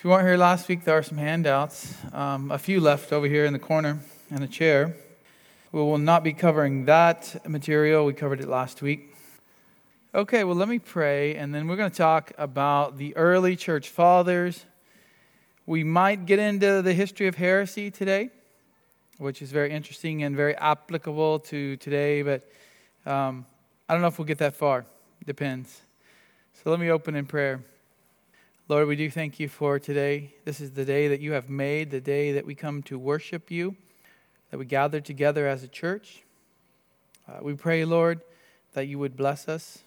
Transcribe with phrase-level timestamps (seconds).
[0.00, 3.26] If you weren't here last week, there are some handouts, um, a few left over
[3.26, 3.98] here in the corner,
[4.30, 4.96] and a chair.
[5.72, 8.06] We will not be covering that material.
[8.06, 9.14] We covered it last week.
[10.14, 13.90] Okay, well, let me pray, and then we're going to talk about the early church
[13.90, 14.64] fathers.
[15.66, 18.30] We might get into the history of heresy today,
[19.18, 22.50] which is very interesting and very applicable to today, but
[23.04, 23.44] um,
[23.86, 24.86] I don't know if we'll get that far.
[25.26, 25.82] Depends.
[26.54, 27.60] So let me open in prayer.
[28.70, 30.32] Lord, we do thank you for today.
[30.44, 33.50] This is the day that you have made, the day that we come to worship
[33.50, 33.74] you,
[34.52, 36.22] that we gather together as a church.
[37.28, 38.20] Uh, we pray, Lord,
[38.74, 39.80] that you would bless us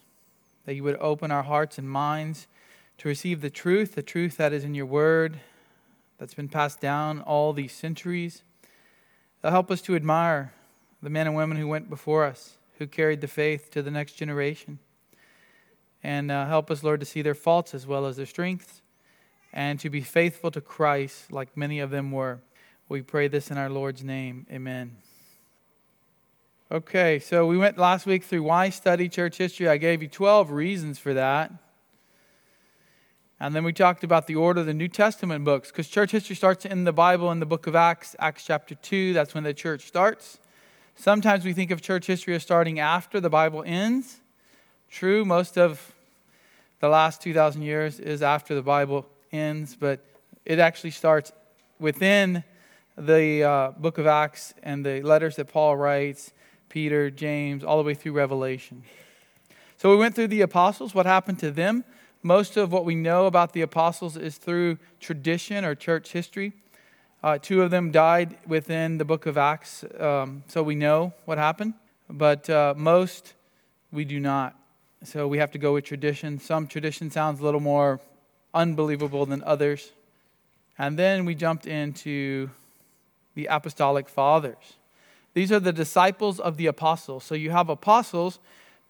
[0.65, 2.47] that you would open our hearts and minds
[2.97, 5.39] to receive the truth, the truth that is in your word,
[6.17, 8.43] that's been passed down all these centuries.
[9.41, 10.51] Help us to admire
[11.01, 14.15] the men and women who went before us, who carried the faith to the next
[14.15, 14.79] generation.
[16.03, 18.81] And uh, help us, Lord, to see their faults as well as their strengths,
[19.53, 22.41] and to be faithful to Christ like many of them were.
[22.89, 24.45] We pray this in our Lord's name.
[24.51, 24.97] Amen.
[26.71, 29.69] Okay, so we went last week through why study church history.
[29.69, 31.51] I gave you 12 reasons for that.
[33.39, 36.35] And then we talked about the order of the New Testament books, because church history
[36.35, 39.13] starts in the Bible in the book of Acts, Acts chapter 2.
[39.13, 40.39] That's when the church starts.
[40.95, 44.21] Sometimes we think of church history as starting after the Bible ends.
[44.89, 45.92] True, most of
[46.83, 50.05] the last 2,000 years is after the Bible ends, but
[50.43, 51.31] it actually starts
[51.79, 52.43] within
[52.97, 56.33] the uh, book of Acts and the letters that Paul writes
[56.67, 58.83] Peter, James, all the way through Revelation.
[59.77, 61.85] So we went through the apostles, what happened to them.
[62.21, 66.51] Most of what we know about the apostles is through tradition or church history.
[67.23, 71.37] Uh, two of them died within the book of Acts, um, so we know what
[71.37, 71.75] happened,
[72.09, 73.35] but uh, most
[73.89, 74.59] we do not.
[75.05, 76.39] So we have to go with tradition.
[76.39, 77.99] Some tradition sounds a little more
[78.53, 79.91] unbelievable than others.
[80.77, 82.49] And then we jumped into
[83.35, 84.75] the apostolic fathers.
[85.33, 87.25] These are the disciples of the apostles.
[87.25, 88.39] So you have apostles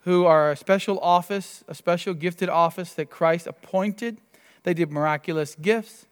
[0.01, 4.17] who are a special office, a special gifted office that Christ appointed.
[4.63, 6.05] They did miraculous gifts.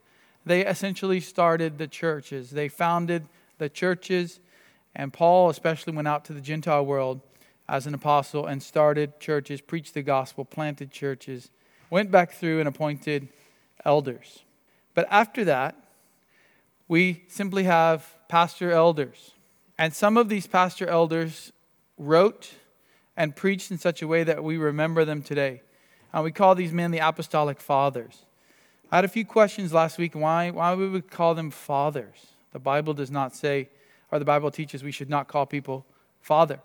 [0.46, 2.50] They essentially started the churches.
[2.50, 3.28] They founded
[3.60, 4.40] the churches.
[4.96, 7.22] And Paul especially went out to the Gentile world
[7.72, 11.50] as an apostle and started churches, preached the gospel, planted churches,
[11.90, 13.30] went back through and appointed
[13.86, 14.44] elders.
[14.94, 15.76] But after that,
[16.90, 19.32] we simply have pastor elders.
[19.80, 21.54] And some of these pastor elders
[21.98, 22.56] wrote
[23.16, 25.62] and preached in such a way that we remember them today.
[26.12, 28.26] And we call these men the apostolic fathers.
[28.92, 32.34] I had a few questions last week why, why we would call them fathers.
[32.52, 33.70] The Bible does not say,
[34.12, 35.86] or the Bible teaches we should not call people
[36.20, 36.60] father.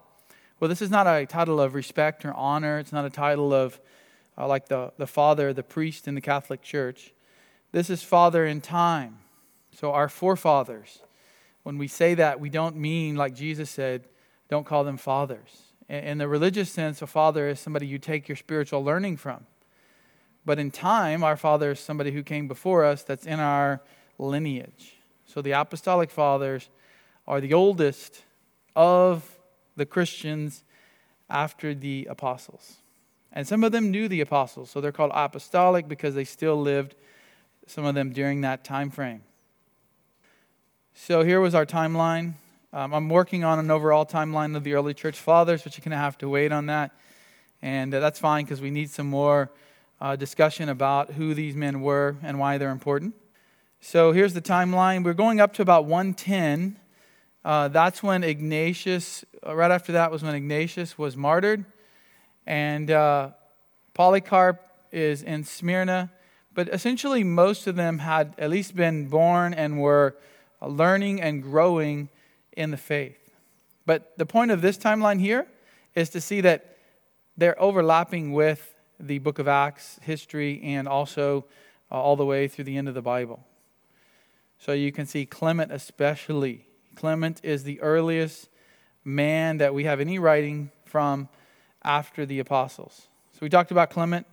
[0.59, 2.79] Well, this is not a title of respect or honor.
[2.79, 3.79] It's not a title of
[4.39, 7.13] uh, like the, the father, the priest in the Catholic Church.
[7.73, 9.19] This is father in time.
[9.73, 11.01] So our forefathers,
[11.63, 14.09] when we say that, we don't mean, like Jesus said,
[14.49, 15.63] don't call them fathers.
[15.89, 19.47] In the religious sense, a father is somebody you take your spiritual learning from.
[20.47, 23.83] But in time, our father is somebody who came before us that's in our
[24.19, 24.95] lineage.
[25.27, 26.71] So the apostolic fathers
[27.27, 28.23] are the oldest
[28.75, 29.36] of
[29.77, 30.65] the Christians
[31.29, 32.77] after the apostles.
[33.33, 36.95] And some of them knew the apostles, so they're called apostolic because they still lived,
[37.67, 39.23] some of them during that time frame.
[40.95, 42.35] So here was our timeline.
[42.73, 45.91] Um, I'm working on an overall timeline of the early church fathers, but you're going
[45.91, 46.93] to have to wait on that.
[47.61, 49.51] And uh, that's fine because we need some more
[50.01, 53.15] uh, discussion about who these men were and why they're important.
[53.81, 55.05] So here's the timeline.
[55.05, 56.77] We're going up to about 110.
[57.47, 61.65] Uh, that's when Ignatius, uh, right after that was when Ignatius was martyred.
[62.45, 63.31] And uh,
[63.95, 66.11] Polycarp is in Smyrna.
[66.55, 70.17] But essentially, most of them had at least been born and were
[70.61, 72.09] learning and growing
[72.57, 73.37] in the faith.
[73.85, 75.47] But the point of this timeline here
[75.95, 76.79] is to see that
[77.37, 81.45] they're overlapping with the book of Acts history and also
[81.93, 83.47] uh, all the way through the end of the Bible.
[84.59, 86.66] So you can see Clement, especially.
[86.97, 88.49] Clement is the earliest
[89.05, 91.29] man that we have any writing from
[91.85, 93.07] after the apostles.
[93.33, 94.27] So we talked about Clement.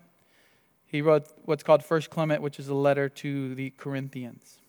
[0.85, 4.59] He wrote what's called First Clement, which is a letter to the Corinthians.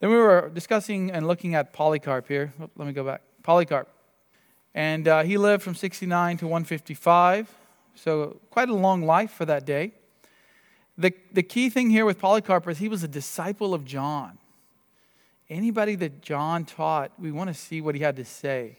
[0.00, 2.52] Then we were discussing and looking at Polycarp here.
[2.76, 3.22] Let me go back.
[3.42, 3.88] Polycarp.
[4.74, 7.48] And uh, he lived from 69 to 155,
[7.94, 9.92] so quite a long life for that day.
[10.98, 14.38] The, the key thing here with Polycarp is he was a disciple of John.
[15.50, 18.78] Anybody that John taught, we want to see what he had to say.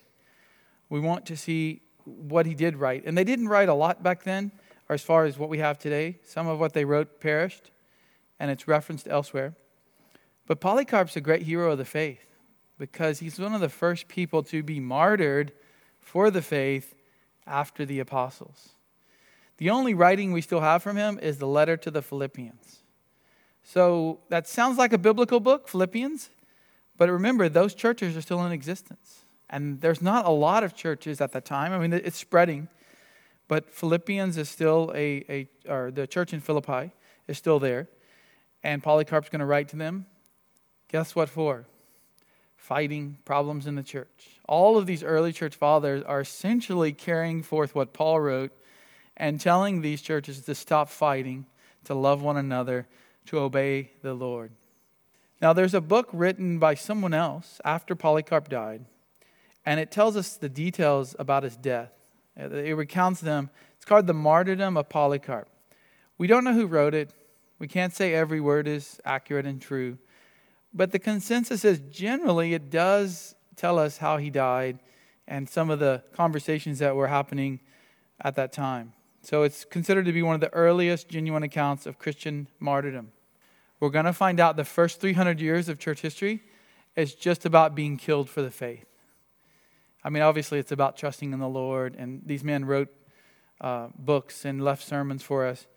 [0.90, 3.04] We want to see what he did write.
[3.06, 4.52] And they didn't write a lot back then,
[4.90, 6.20] or as far as what we have today.
[6.24, 7.72] Some of what they wrote perished,
[8.40, 9.54] and it's referenced elsewhere.
[10.48, 12.26] But Polycarp's a great hero of the faith
[12.78, 15.52] because he's one of the first people to be martyred
[16.00, 16.94] for the faith
[17.48, 18.70] after the apostles.
[19.58, 22.80] The only writing we still have from him is the letter to the Philippians.
[23.64, 26.30] So that sounds like a biblical book, Philippians,
[26.98, 29.26] but remember, those churches are still in existence.
[29.50, 31.72] And there's not a lot of churches at the time.
[31.72, 32.68] I mean, it's spreading,
[33.48, 36.92] but Philippians is still a, a or the church in Philippi
[37.28, 37.88] is still there.
[38.64, 40.08] And Polycarp's going to write to them.
[40.88, 41.66] Guess what for?
[42.56, 44.40] Fighting problems in the church.
[44.48, 48.52] All of these early church fathers are essentially carrying forth what Paul wrote
[49.18, 51.46] and telling these churches to stop fighting,
[51.84, 52.88] to love one another,
[53.28, 54.52] to obey the Lord.
[55.42, 58.86] Now, there's a book written by someone else after Polycarp died,
[59.66, 61.92] and it tells us the details about his death.
[62.38, 63.50] It recounts them.
[63.76, 65.50] It's called The Martyrdom of Polycarp.
[66.18, 67.14] We don't know who wrote it.
[67.60, 69.98] We can't say every word is accurate and true.
[70.74, 74.80] But the consensus is generally it does tell us how he died
[75.28, 77.62] and some of the conversations that were happening
[78.22, 78.94] at that time.
[79.22, 83.12] So it's considered to be one of the earliest genuine accounts of Christian martyrdom.
[83.80, 86.44] We're going to find out the first 300 years of church history
[86.96, 88.86] is just about being killed for the faith.
[90.04, 92.90] I mean, obviously, it's about trusting in the Lord, and these men wrote
[93.60, 95.68] uh, books and left sermons for us,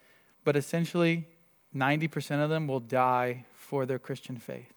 [0.45, 1.27] but essentially,
[1.75, 4.73] 90% of them will die for their Christian faith.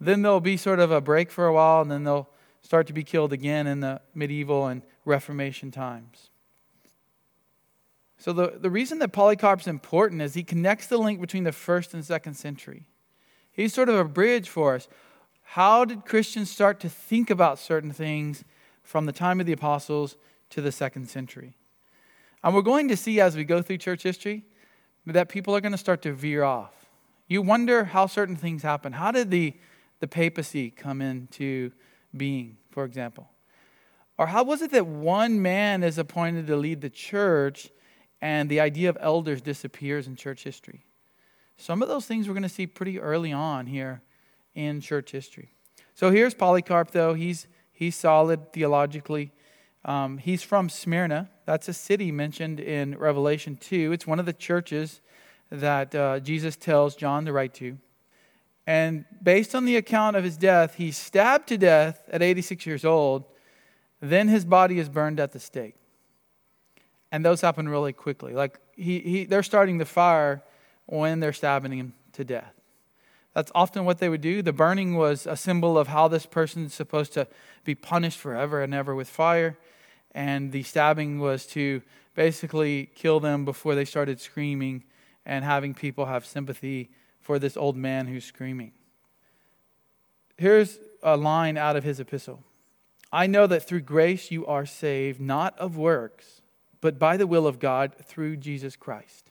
[0.00, 2.28] Then there'll be sort of a break for a while, and then they'll
[2.62, 6.30] start to be killed again in the medieval and Reformation times.
[8.22, 11.92] So, the, the reason that Polycarp's important is he connects the link between the first
[11.92, 12.84] and second century.
[13.50, 14.86] He's sort of a bridge for us.
[15.42, 18.44] How did Christians start to think about certain things
[18.84, 20.16] from the time of the apostles
[20.50, 21.56] to the second century?
[22.44, 24.44] And we're going to see as we go through church history
[25.04, 26.86] that people are going to start to veer off.
[27.26, 28.92] You wonder how certain things happen.
[28.92, 29.52] How did the,
[29.98, 31.72] the papacy come into
[32.16, 33.28] being, for example?
[34.16, 37.68] Or how was it that one man is appointed to lead the church
[38.22, 40.84] and the idea of elders disappears in church history.
[41.56, 44.00] Some of those things we're going to see pretty early on here
[44.54, 45.50] in church history.
[45.94, 47.14] So here's Polycarp, though.
[47.14, 49.32] He's, he's solid theologically.
[49.84, 51.30] Um, he's from Smyrna.
[51.46, 53.90] That's a city mentioned in Revelation 2.
[53.90, 55.00] It's one of the churches
[55.50, 57.76] that uh, Jesus tells John to write to.
[58.68, 62.84] And based on the account of his death, he's stabbed to death at 86 years
[62.84, 63.24] old.
[64.00, 65.74] Then his body is burned at the stake
[67.12, 68.32] and those happen really quickly.
[68.32, 70.42] Like he, he, they're starting the fire
[70.86, 72.54] when they're stabbing him to death.
[73.34, 74.42] That's often what they would do.
[74.42, 77.28] The burning was a symbol of how this person's supposed to
[77.64, 79.58] be punished forever and ever with fire.
[80.14, 81.82] And the stabbing was to
[82.14, 84.84] basically kill them before they started screaming
[85.24, 88.72] and having people have sympathy for this old man who's screaming.
[90.36, 92.42] Here's a line out of his epistle
[93.10, 96.41] I know that through grace you are saved, not of works
[96.82, 99.30] but by the will of God through Jesus Christ.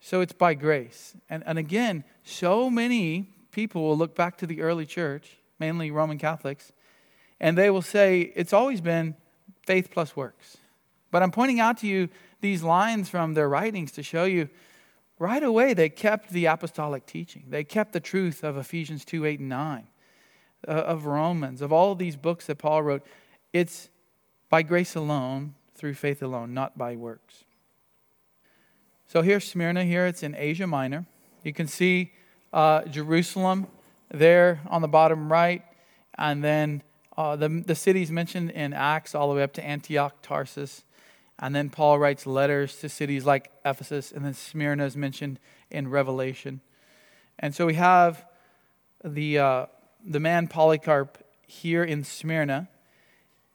[0.00, 1.14] So it's by grace.
[1.30, 6.18] And, and again, so many people will look back to the early church, mainly Roman
[6.18, 6.72] Catholics,
[7.38, 9.14] and they will say it's always been
[9.66, 10.58] faith plus works.
[11.10, 12.08] But I'm pointing out to you
[12.40, 14.48] these lines from their writings to show you
[15.18, 17.44] right away they kept the apostolic teaching.
[17.48, 19.86] They kept the truth of Ephesians 2 8 and 9,
[20.66, 23.06] uh, of Romans, of all of these books that Paul wrote.
[23.52, 23.90] It's
[24.48, 27.44] by grace alone, through faith alone, not by works.
[29.08, 31.06] So here's Smyrna, here it's in Asia Minor.
[31.42, 32.12] You can see
[32.52, 33.66] uh, Jerusalem
[34.10, 35.62] there on the bottom right,
[36.18, 36.82] and then
[37.16, 40.84] uh, the, the cities mentioned in Acts all the way up to Antioch, Tarsus.
[41.38, 45.88] And then Paul writes letters to cities like Ephesus, and then Smyrna is mentioned in
[45.88, 46.60] Revelation.
[47.38, 48.26] And so we have
[49.02, 49.66] the, uh,
[50.04, 52.68] the man Polycarp here in Smyrna.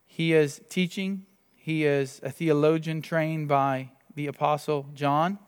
[0.08, 1.28] He is teaching
[1.66, 5.40] he is a theologian trained by the Apostle John.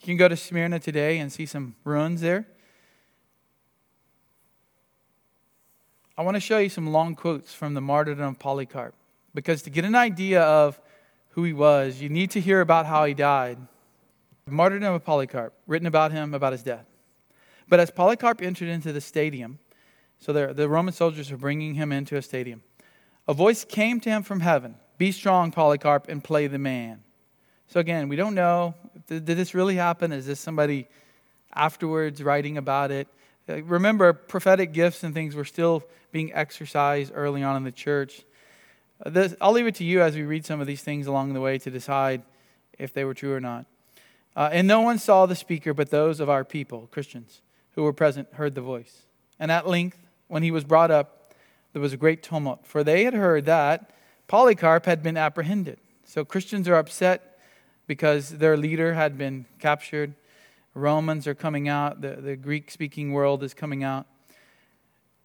[0.00, 2.46] You can go to Smyrna today and see some ruins there.
[6.16, 8.94] I want to show you some long quotes from the martyrdom of Polycarp
[9.34, 10.80] because to get an idea of
[11.30, 13.58] who he was, you need to hear about how he died.
[14.46, 16.86] Martyrdom of Polycarp, written about him, about his death.
[17.68, 19.58] But as Polycarp entered into the stadium,
[20.20, 22.62] so the Roman soldiers were bringing him into a stadium,
[23.26, 27.02] a voice came to him from heaven be strong, Polycarp, and play the man.
[27.66, 28.76] So again, we don't know.
[29.08, 30.12] Did, did this really happen?
[30.12, 30.86] Is this somebody
[31.52, 33.08] afterwards writing about it?
[33.48, 35.82] Uh, remember, prophetic gifts and things were still
[36.12, 38.22] being exercised early on in the church.
[39.04, 41.32] Uh, this, I'll leave it to you as we read some of these things along
[41.32, 42.22] the way to decide
[42.78, 43.66] if they were true or not.
[44.36, 47.40] Uh, and no one saw the speaker but those of our people, Christians,
[47.72, 49.02] who were present heard the voice.
[49.40, 51.34] And at length, when he was brought up,
[51.72, 53.90] there was a great tumult, for they had heard that
[54.32, 55.78] Polycarp had been apprehended.
[56.06, 57.38] So Christians are upset
[57.86, 60.14] because their leader had been captured.
[60.72, 64.06] Romans are coming out, the, the Greek speaking world is coming out.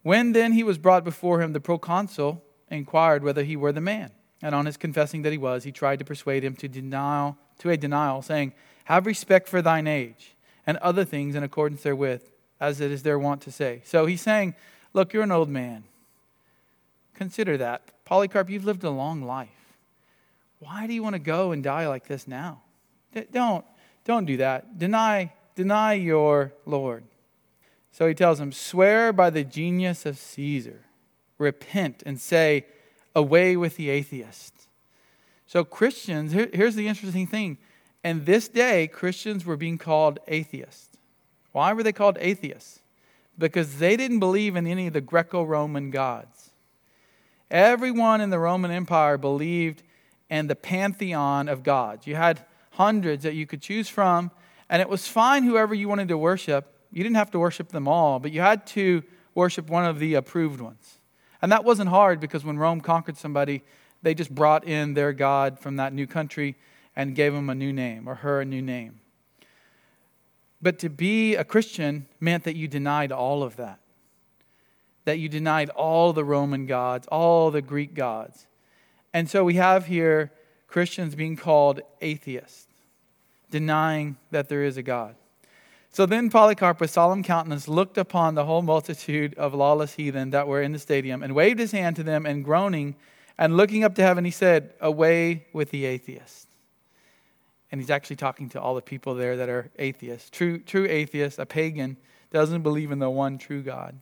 [0.02, 4.10] When then he was brought before him, the proconsul inquired whether he were the man.
[4.42, 7.70] And on his confessing that he was, he tried to persuade him to, denial, to
[7.70, 8.52] a denial, saying,
[8.84, 10.36] Have respect for thine age,
[10.66, 12.24] and other things in accordance therewith,
[12.60, 13.80] as it is their wont to say.
[13.86, 14.54] So he's saying,
[14.92, 15.84] Look, you're an old man.
[17.14, 17.90] Consider that.
[18.08, 19.50] Polycarp, you've lived a long life.
[20.60, 22.62] Why do you want to go and die like this now?
[23.32, 23.66] Don't,
[24.06, 24.78] don't do that.
[24.78, 27.04] Deny, deny your Lord.
[27.92, 30.86] So he tells him, Swear by the genius of Caesar,
[31.36, 32.64] repent and say,
[33.14, 34.54] Away with the atheist.
[35.46, 37.58] So, Christians, here, here's the interesting thing.
[38.02, 40.96] In this day, Christians were being called atheists.
[41.52, 42.80] Why were they called atheists?
[43.36, 46.37] Because they didn't believe in any of the Greco Roman gods.
[47.50, 49.82] Everyone in the Roman Empire believed
[50.28, 52.06] in the pantheon of gods.
[52.06, 54.30] You had hundreds that you could choose from,
[54.68, 57.86] and it was fine whoever you wanted to worship you didn't have to worship them
[57.86, 59.02] all, but you had to
[59.34, 60.98] worship one of the approved ones.
[61.42, 63.62] And that wasn't hard because when Rome conquered somebody,
[64.02, 66.56] they just brought in their God from that new country
[66.96, 69.00] and gave him a new name or her a new name.
[70.60, 73.78] But to be a Christian meant that you denied all of that.
[75.08, 78.46] That you denied all the Roman gods, all the Greek gods.
[79.14, 80.30] And so we have here
[80.66, 82.66] Christians being called atheists,
[83.50, 85.14] denying that there is a God.
[85.88, 90.46] So then Polycarp, with solemn countenance, looked upon the whole multitude of lawless heathen that
[90.46, 92.94] were in the stadium, and waved his hand to them, and groaning,
[93.38, 96.48] and looking up to heaven, he said, Away with the atheists.
[97.72, 100.28] And he's actually talking to all the people there that are atheists.
[100.28, 101.96] True, true atheist, a pagan,
[102.30, 103.98] doesn't believe in the one true God.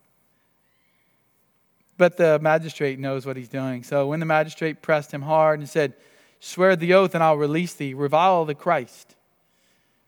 [1.98, 3.82] But the magistrate knows what he's doing.
[3.82, 5.94] So when the magistrate pressed him hard and said,
[6.40, 9.16] Swear the oath, and I'll release thee, revile the Christ,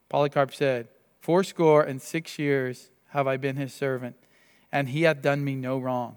[0.09, 0.89] Polycarp said,
[1.21, 4.17] Fourscore and six years have I been his servant,
[4.71, 6.17] and he hath done me no wrong.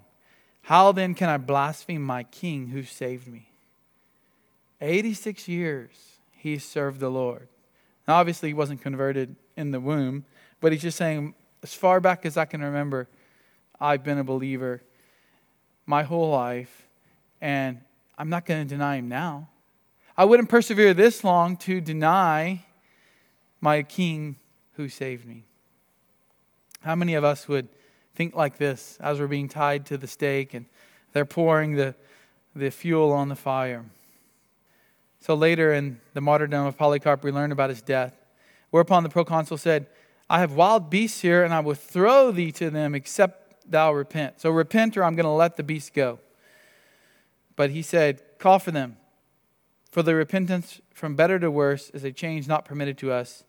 [0.62, 3.48] How then can I blaspheme my king who saved me?
[4.80, 5.90] 86 years
[6.36, 7.48] he served the Lord.
[8.06, 10.24] Now, obviously, he wasn't converted in the womb,
[10.60, 13.08] but he's just saying, as far back as I can remember,
[13.80, 14.82] I've been a believer
[15.86, 16.86] my whole life,
[17.40, 17.80] and
[18.16, 19.48] I'm not going to deny him now.
[20.16, 22.64] I wouldn't persevere this long to deny
[23.60, 24.36] my king
[24.74, 25.44] who saved me.
[26.82, 27.68] How many of us would
[28.14, 30.66] think like this as we're being tied to the stake and
[31.12, 31.94] they're pouring the,
[32.54, 33.84] the fuel on the fire?
[35.20, 38.14] So later in the martyrdom of Polycarp, we learn about his death.
[38.70, 39.86] Whereupon the proconsul said,
[40.28, 44.40] I have wild beasts here, and I will throw thee to them except thou repent.
[44.40, 46.18] So repent, or I'm going to let the beast go.
[47.56, 48.96] But he said, Call for them.
[49.90, 53.44] For the repentance from better to worse is a change not permitted to us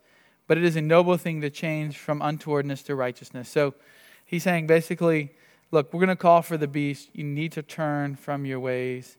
[0.47, 3.49] but it is a noble thing to change from untowardness to righteousness.
[3.49, 3.73] So
[4.25, 5.31] he's saying basically,
[5.71, 7.09] look, we're going to call for the beast.
[7.13, 9.17] You need to turn from your ways.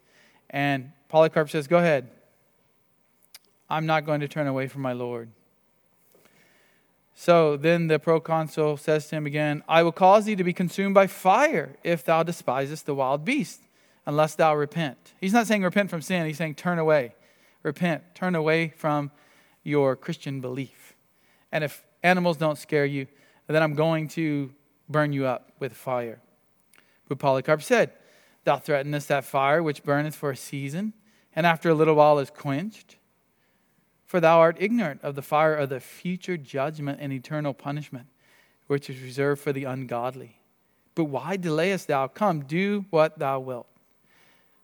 [0.50, 2.10] And Polycarp says, go ahead.
[3.70, 5.30] I'm not going to turn away from my Lord.
[7.14, 10.94] So then the proconsul says to him again, I will cause thee to be consumed
[10.94, 13.62] by fire if thou despisest the wild beast,
[14.04, 15.12] unless thou repent.
[15.20, 17.14] He's not saying repent from sin, he's saying turn away.
[17.62, 19.10] Repent, turn away from
[19.62, 20.94] your Christian belief.
[21.52, 23.06] And if animals don't scare you,
[23.46, 24.52] then I'm going to
[24.88, 26.20] burn you up with fire.
[27.08, 27.92] But Polycarp said,
[28.44, 30.92] Thou threatenest that fire which burneth for a season,
[31.34, 32.96] and after a little while is quenched.
[34.14, 38.06] For thou art ignorant of the fire of the future judgment and eternal punishment,
[38.68, 40.38] which is reserved for the ungodly.
[40.94, 42.06] But why delayest thou?
[42.06, 43.66] Come, do what thou wilt.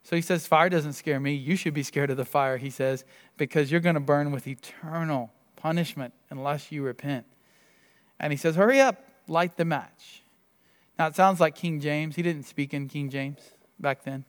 [0.04, 1.35] So he says, Fire doesn't scare me.
[1.35, 3.04] You should be scared of the fire, he says,
[3.38, 7.26] because you're going to burn with eternal punishment unless you repent.
[8.21, 10.23] And he says, Hurry up, light the match.
[10.97, 12.14] Now it sounds like King James.
[12.14, 13.40] He didn't speak in King James
[13.80, 14.26] back then.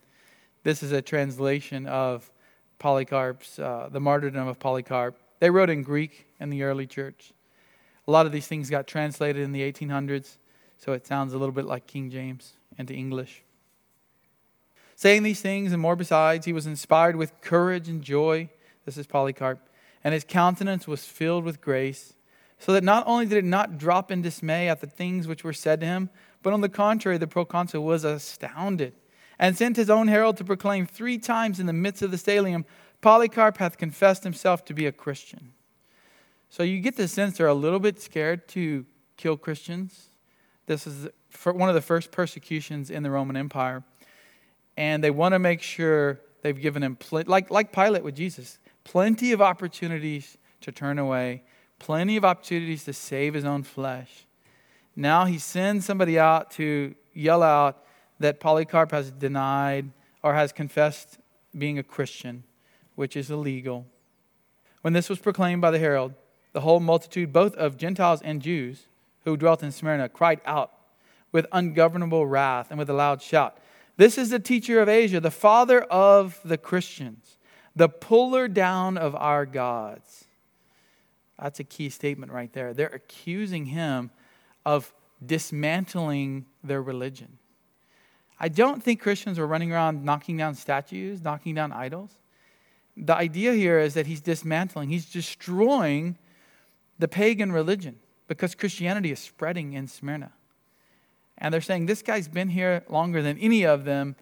[0.64, 2.32] This is a translation of
[2.82, 5.16] Polycarp's, uh, the martyrdom of Polycarp.
[5.40, 7.32] They wrote in Greek in the early church.
[8.08, 10.38] A lot of these things got translated in the 1800s,
[10.78, 13.44] so it sounds a little bit like King James into English.
[14.96, 18.50] Saying these things and more besides, he was inspired with courage and joy.
[18.86, 19.60] This is Polycarp
[20.04, 22.14] and his countenance was filled with grace,
[22.58, 25.54] so that not only did it not drop in dismay at the things which were
[25.54, 26.10] said to him,
[26.44, 28.94] but on the contrary, the proconsul was astounded,
[29.42, 32.64] and sent his own herald to proclaim three times in the midst of the stadium,
[33.02, 35.54] Polycarp hath confessed himself to be a Christian.
[36.52, 38.86] So you get the sense they're a little bit scared to
[39.18, 40.10] kill Christians.
[40.68, 41.10] This is
[41.44, 43.84] one of the first persecutions in the Roman Empire.
[44.78, 48.60] And they want to make sure they've given him, pl- like, like Pilate with Jesus,
[48.84, 51.42] plenty of opportunities to turn away,
[51.80, 54.28] plenty of opportunities to save his own flesh.
[54.96, 57.84] Now he sends somebody out to yell out
[58.22, 59.92] that Polycarp has denied
[60.24, 61.18] or has confessed
[61.58, 62.44] being a Christian,
[62.96, 63.86] which is illegal.
[64.82, 66.14] When this was proclaimed by the herald,
[66.54, 68.88] the whole multitude, both of Gentiles and Jews
[69.24, 70.72] who dwelt in Smyrna, cried out
[71.32, 73.58] with ungovernable wrath and with a loud shout
[73.98, 77.38] This is the teacher of Asia, the father of the Christians,
[77.76, 80.26] the puller down of our gods.
[81.40, 82.74] That's a key statement right there.
[82.74, 84.12] They're accusing him
[84.66, 87.38] of dismantling their religion.
[88.44, 92.10] I don't think Christians were running around knocking down statues, knocking down idols.
[92.98, 96.18] The idea here is that he's dismantling, he's destroying
[96.98, 100.32] the pagan religion because Christianity is spreading in Smyrna.
[101.38, 104.16] And they're saying, This guy's been here longer than any of them.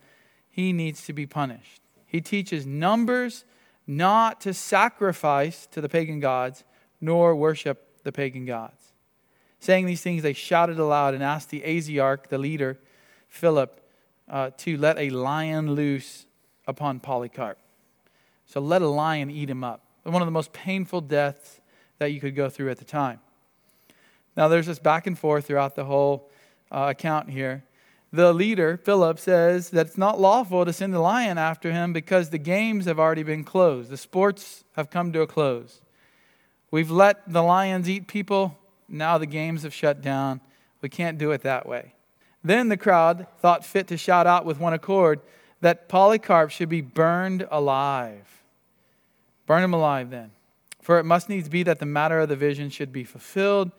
[0.50, 1.82] He needs to be punished.
[2.06, 3.46] He teaches numbers
[3.88, 6.66] not to sacrifice to the pagan gods,
[7.00, 8.92] nor worship the pagan gods.
[9.62, 12.80] Saying these things, they shouted aloud and asked the Asiarch, the leader,
[13.30, 13.79] Philip,
[14.30, 16.26] uh, to let a lion loose
[16.68, 17.58] upon Polycarp.
[18.46, 19.82] So let a lion eat him up.
[20.04, 21.62] One of the most painful deaths
[22.00, 23.20] that you could go through at the time.
[24.36, 26.30] Now, there's this back and forth throughout the whole
[26.72, 27.64] uh, account here.
[28.12, 32.30] The leader, Philip, says that it's not lawful to send the lion after him because
[32.30, 33.90] the games have already been closed.
[33.90, 35.82] The sports have come to a close.
[36.72, 38.58] We've let the lions eat people.
[38.88, 40.42] Now the games have shut down.
[40.82, 41.94] We can't do it that way.
[42.44, 45.20] Then the crowd thought fit to shout out with one accord
[45.62, 48.44] that Polycarp should be burned alive.
[49.46, 50.32] Burn him alive then.
[50.82, 53.72] For it must needs be that the matter of the vision should be fulfilled,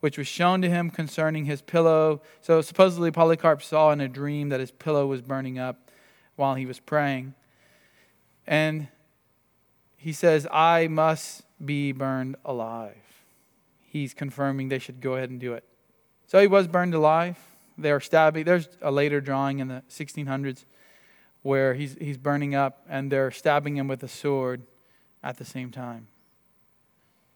[0.00, 2.22] which was shown to him concerning his pillow.
[2.40, 5.90] So supposedly Polycarp saw in a dream that his pillow was burning up
[6.36, 7.34] while he was praying.
[8.46, 8.88] And
[9.96, 12.94] he says, I must be burned alive.
[13.82, 15.64] He's confirming they should go ahead and do it.
[16.26, 17.38] So he was burned alive.
[17.78, 18.44] They are stabbing.
[18.44, 20.64] There's a later drawing in the 1600s
[21.42, 24.62] where he's, he's burning up and they're stabbing him with a sword
[25.22, 26.08] at the same time.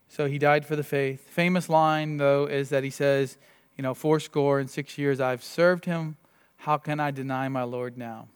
[0.08, 1.28] So he died for the faith.
[1.28, 3.38] Famous line, though, is that he says,
[3.76, 6.16] You know, four score and six years I've served him.
[6.56, 8.28] How can I deny my Lord now?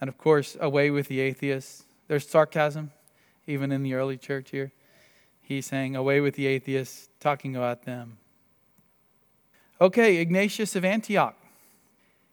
[0.00, 1.84] And of course, away with the atheists.
[2.06, 2.92] There's sarcasm,
[3.46, 4.72] even in the early church here.
[5.42, 8.18] He's saying, Away with the atheists, talking about them.
[9.82, 11.34] Okay, Ignatius of Antioch.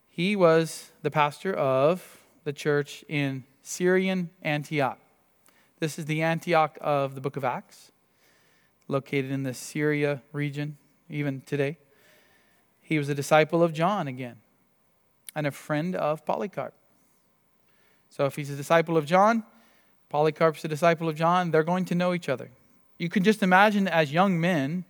[0.08, 5.00] He was the pastor of the church in Syrian Antioch.
[5.80, 7.92] This is the Antioch of the book of Acts,
[8.88, 10.78] located in the Syria region,
[11.10, 11.80] even today.
[12.84, 14.36] He was a disciple of John again,
[15.34, 16.76] and a friend of Polycarp.
[18.12, 19.44] So if he's a disciple of John,
[20.10, 22.52] Polycarp's a disciple of John, they're going to know each other.
[23.00, 24.86] You can just imagine as young men,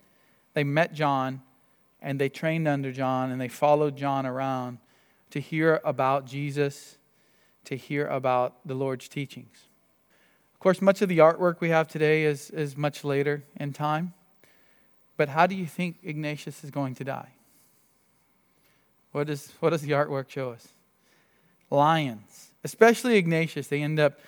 [0.52, 1.40] they met John
[2.02, 4.78] and they trained under John and they followed John around
[5.30, 6.98] to hear about Jesus,
[7.64, 9.66] to hear about the Lord's teachings.
[10.54, 14.12] Of course, much of the artwork we have today is, is much later in time.
[15.16, 17.32] But how do you think Ignatius is going to die?
[19.12, 20.68] What, is, what does the artwork show us?
[21.70, 22.48] Lions.
[22.64, 23.66] Especially Ignatius.
[23.66, 24.18] They end up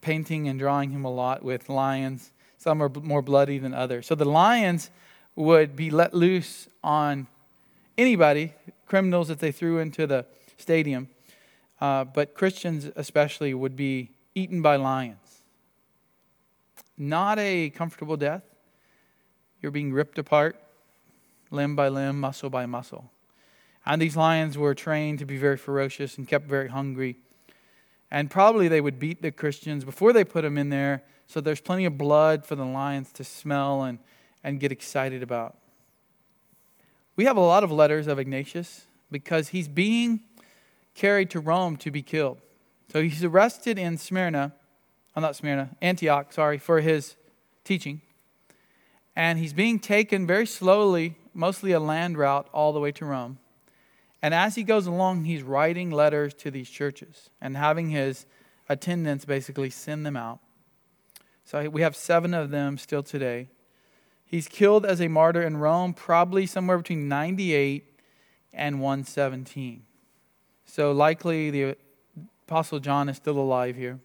[0.00, 2.32] painting and drawing him a lot with lions.
[2.56, 4.06] Some are more bloody than others.
[4.06, 4.90] So the lions
[5.38, 7.28] would be let loose on
[7.96, 8.52] anybody,
[8.86, 11.08] criminals that they threw into the stadium,
[11.80, 15.42] uh, but Christians especially would be eaten by lions.
[16.96, 18.42] Not a comfortable death.
[19.62, 20.60] You're being ripped apart,
[21.52, 23.12] limb by limb, muscle by muscle.
[23.86, 27.16] And these lions were trained to be very ferocious and kept very hungry.
[28.10, 31.60] And probably they would beat the Christians before they put them in there, so there's
[31.60, 34.00] plenty of blood for the lions to smell and
[34.42, 35.56] and get excited about.
[37.16, 40.20] We have a lot of letters of Ignatius because he's being
[40.94, 42.38] carried to Rome to be killed.
[42.92, 44.52] So he's arrested in Smyrna,
[45.14, 47.16] uh, not Smyrna, Antioch, sorry, for his
[47.64, 48.00] teaching.
[49.14, 53.38] And he's being taken very slowly, mostly a land route, all the way to Rome.
[54.22, 58.26] And as he goes along, he's writing letters to these churches and having his
[58.68, 60.40] attendants basically send them out.
[61.44, 63.48] So we have seven of them still today.
[64.28, 67.98] He's killed as a martyr in Rome, probably somewhere between 98
[68.52, 69.82] and 117.
[70.66, 71.76] So likely the
[72.46, 73.98] Apostle John is still alive here.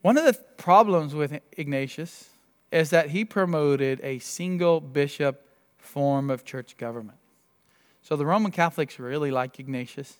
[0.00, 2.30] One of the problems with Ignatius
[2.72, 7.18] is that he promoted a single bishop form of church government.
[8.00, 10.16] So the Roman Catholics really like Ignatius.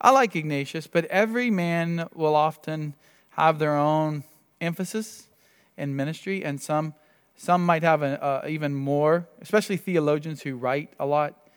[0.00, 2.94] I like Ignatius, but every man will often
[3.30, 4.22] have their own
[4.60, 5.26] emphasis
[5.76, 6.94] in ministry, and some
[7.38, 11.48] some might have a, uh, even more, especially theologians who write a lot,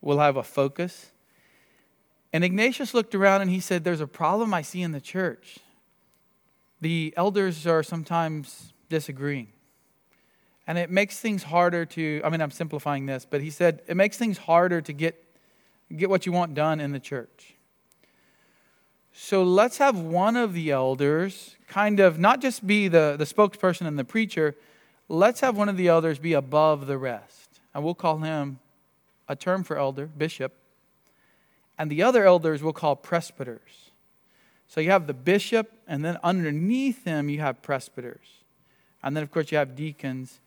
[0.00, 1.12] will have a focus.
[2.32, 5.58] And Ignatius looked around and he said, There's a problem I see in the church.
[6.80, 9.52] The elders are sometimes disagreeing.
[10.66, 13.96] And it makes things harder to, I mean, I'm simplifying this, but he said it
[13.96, 15.24] makes things harder to get,
[15.96, 17.54] get what you want done in the church.
[19.12, 23.86] So let's have one of the elders kind of not just be the, the spokesperson
[23.86, 24.56] and the preacher,
[25.08, 27.60] let's have one of the elders be above the rest.
[27.74, 28.58] And we'll call him
[29.28, 30.54] a term for elder, bishop.
[31.78, 33.90] And the other elders we'll call presbyters.
[34.68, 38.26] So you have the bishop, and then underneath him you have presbyters.
[39.02, 40.40] And then, of course, you have deacons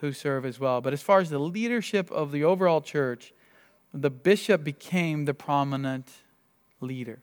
[0.00, 0.80] who serve as well.
[0.80, 3.32] But as far as the leadership of the overall church,
[3.92, 6.10] the bishop became the prominent
[6.80, 7.18] leader.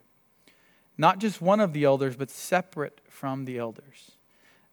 [0.97, 4.11] Not just one of the elders, but separate from the elders.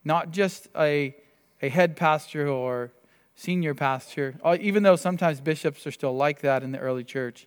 [0.04, 1.14] Not just a,
[1.62, 2.92] a head pastor or
[3.34, 7.46] senior pastor, uh, even though sometimes bishops are still like that in the early church.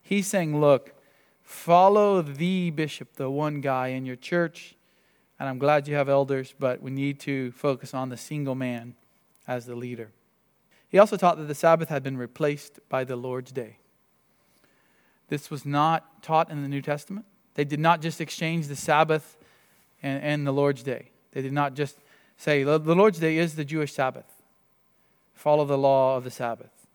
[0.00, 0.94] He's saying, look,
[1.42, 4.74] follow the bishop, the one guy in your church.
[5.38, 8.94] And I'm glad you have elders, but we need to focus on the single man
[9.46, 10.10] as the leader.
[10.88, 13.78] He also taught that the Sabbath had been replaced by the Lord's Day.
[15.28, 17.26] This was not taught in the New Testament.
[17.54, 19.36] They did not just exchange the Sabbath
[20.02, 21.10] and, and the Lord's Day.
[21.32, 21.98] They did not just
[22.36, 24.42] say, the Lord's Day is the Jewish Sabbath.
[25.32, 26.86] Follow the law of the Sabbath.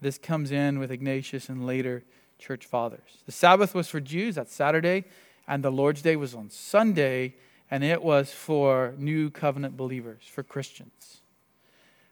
[0.00, 2.04] This comes in with Ignatius and later
[2.38, 3.22] church fathers.
[3.24, 5.04] The Sabbath was for Jews, that's Saturday,
[5.48, 7.34] and the Lord's Day was on Sunday,
[7.70, 11.22] and it was for new covenant believers, for Christians.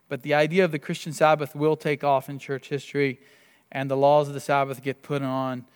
[0.09, 3.21] But the idea of the Christian Sabbath will take off in church history,
[3.71, 5.67] and the laws of the Sabbath get put on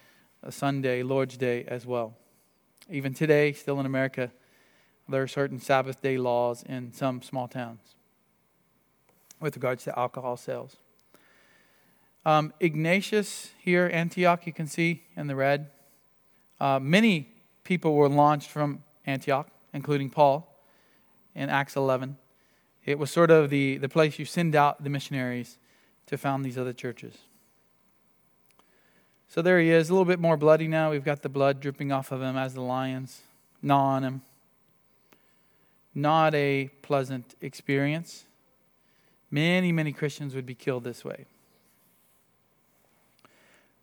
[0.43, 2.15] a Sunday, Lord's Day, as well.
[2.91, 4.31] Even today, still in America,
[5.09, 7.81] there are certain Sabbath day laws in some small towns
[9.41, 10.77] with regards to alcohol sales.
[12.27, 15.71] Um, Ignatius here, Antioch, you can see in the red.
[16.61, 17.29] Uh, many
[17.65, 20.47] people were launched from Antioch, including Paul
[21.35, 22.17] in Acts 11.
[22.85, 25.59] It was sort of the, the place you send out the missionaries
[26.07, 27.15] to found these other churches.
[29.29, 30.91] So there he is, a little bit more bloody now.
[30.91, 33.21] We've got the blood dripping off of him as the lions
[33.63, 34.23] gnaw on him.
[35.95, 38.25] Not a pleasant experience.
[39.31, 41.27] Many, many Christians would be killed this way.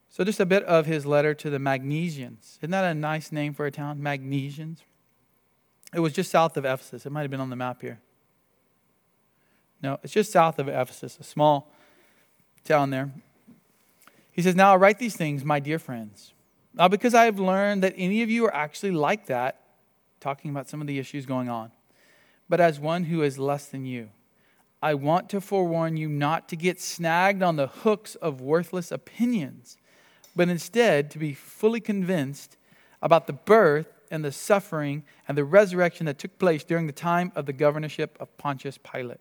[0.10, 2.58] So, just a bit of his letter to the Magnesians.
[2.60, 4.00] Isn't that a nice name for a town?
[4.00, 4.78] Magnesians.
[5.94, 7.06] It was just south of Ephesus.
[7.06, 8.00] It might have been on the map here.
[9.82, 11.72] No, it's just south of Ephesus, a small
[12.63, 13.12] town there.
[14.32, 16.34] He says, Now I write these things, my dear friends,
[16.74, 19.62] Now, because I have learned that any of you are actually like that,
[20.20, 21.72] talking about some of the issues going on,
[22.50, 24.10] but as one who is less than you.
[24.82, 29.78] I want to forewarn you not to get snagged on the hooks of worthless opinions,
[30.36, 32.58] but instead to be fully convinced
[33.02, 37.32] about the birth and the suffering and the resurrection that took place during the time
[37.36, 39.20] of the governorship of Pontius Pilate.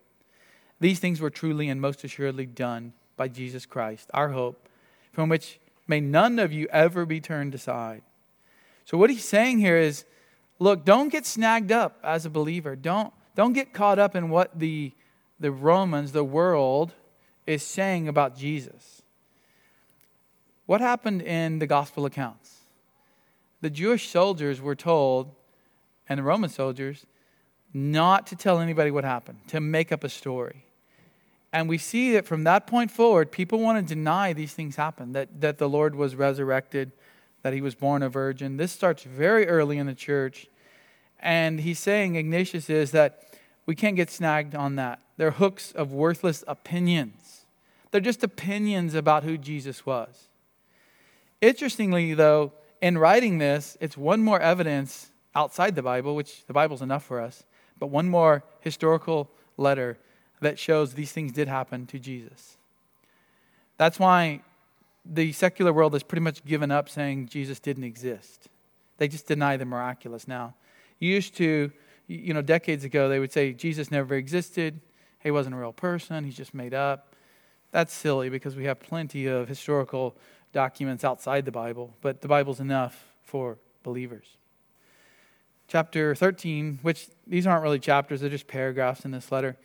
[0.79, 4.67] These things were truly and most assuredly done by Jesus Christ, our hope,
[5.11, 8.01] from which may none of you ever be turned aside.
[8.83, 10.05] So, what he's saying here is
[10.59, 12.75] look, don't get snagged up as a believer.
[12.75, 14.93] Don't, don't get caught up in what the,
[15.39, 16.93] the Romans, the world,
[17.45, 19.01] is saying about Jesus.
[20.65, 22.61] What happened in the gospel accounts?
[23.61, 25.31] The Jewish soldiers were told,
[26.09, 27.05] and the Roman soldiers,
[27.73, 30.65] not to tell anybody what happened, to make up a story.
[31.51, 35.15] And we see that from that point forward, people want to deny these things happened,
[35.15, 36.91] that, that the Lord was resurrected,
[37.45, 38.57] that he was born a virgin.
[38.57, 40.47] This starts very early in the church.
[41.19, 43.21] And he's saying, Ignatius is that
[43.67, 44.99] we can't get snagged on that.
[45.17, 47.45] They're hooks of worthless opinions.
[47.91, 50.27] They're just opinions about who Jesus was.
[51.39, 56.81] Interestingly, though, in writing this, it's one more evidence outside the Bible, which the Bible's
[56.81, 57.43] enough for us,
[57.77, 59.99] but one more historical letter
[60.41, 62.57] that shows these things did happen to Jesus.
[63.77, 64.41] That's why
[65.05, 68.47] the secular world has pretty much given up saying Jesus didn't exist.
[68.97, 70.55] They just deny the miraculous now.
[70.99, 71.71] You used to,
[72.07, 74.79] you know, decades ago, they would say Jesus never existed.
[75.21, 76.23] He wasn't a real person.
[76.23, 77.13] He's just made up.
[77.71, 80.15] That's silly because we have plenty of historical
[80.53, 84.25] documents outside the Bible, but the Bible's enough for believers.
[85.67, 89.57] Chapter 13, which these aren't really chapters, they're just paragraphs in this letter.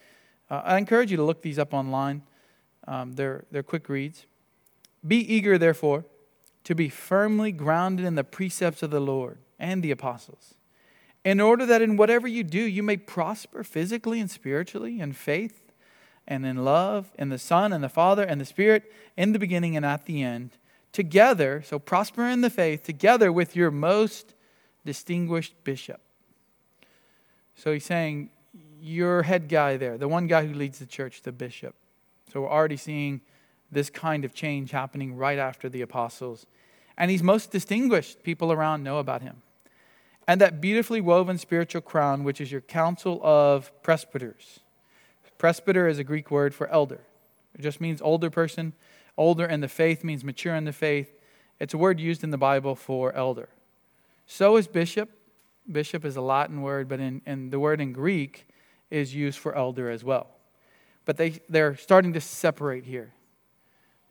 [0.51, 2.23] Uh, I encourage you to look these up online.
[2.89, 4.27] Um, they're, they're quick reads.
[5.07, 6.05] Be eager, therefore,
[6.65, 10.55] to be firmly grounded in the precepts of the Lord and the apostles,
[11.25, 15.73] in order that in whatever you do, you may prosper physically and spiritually, in faith
[16.27, 19.77] and in love, in the Son and the Father and the Spirit, in the beginning
[19.77, 20.51] and at the end,
[20.93, 24.35] together, so prosper in the faith, together with your most
[24.85, 26.01] distinguished bishop.
[27.55, 28.31] So he's saying,
[28.81, 31.75] your head guy there, the one guy who leads the church, the bishop.
[32.33, 33.21] So we're already seeing
[33.71, 36.47] this kind of change happening right after the apostles.
[36.97, 38.23] And he's most distinguished.
[38.23, 39.43] People around know about him.
[40.27, 44.61] And that beautifully woven spiritual crown, which is your council of presbyters.
[45.39, 47.01] Presbyter is a Greek word for elder,
[47.55, 48.75] it just means older person.
[49.17, 51.15] Older in the faith means mature in the faith.
[51.59, 53.51] It's a word used in the Bible for elder.
[54.25, 55.11] So is bishop.
[55.71, 58.49] Bishop is a Latin word, but in, in the word in Greek
[58.91, 60.29] is used for elder as well.
[61.05, 63.13] But they, they're starting to separate here.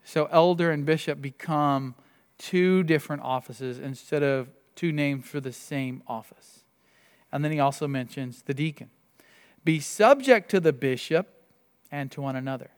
[0.04, 1.94] So elder and bishop become
[2.38, 6.64] two different offices instead of two names for the same office.
[7.30, 8.90] And then he also mentions the deacon.
[9.64, 11.28] Be subject to the bishop
[11.92, 12.70] and to one another.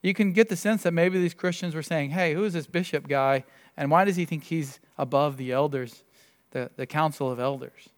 [0.00, 2.66] You can get the sense that maybe these Christians were saying, hey, who is this
[2.66, 3.44] bishop guy?
[3.76, 6.02] And why does he think he's above the elders,
[6.50, 7.88] the, the council of elders?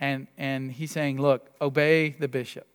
[0.00, 2.66] And, and he's saying, look, obey the bishop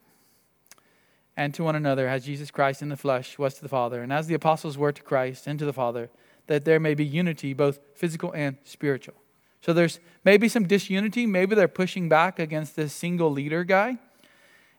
[1.35, 4.13] and to one another as Jesus Christ in the flesh was to the Father, and
[4.13, 6.09] as the apostles were to Christ and to the Father,
[6.47, 9.15] that there may be unity, both physical and spiritual.
[9.61, 11.25] So there's maybe some disunity.
[11.25, 13.97] Maybe they're pushing back against this single leader guy.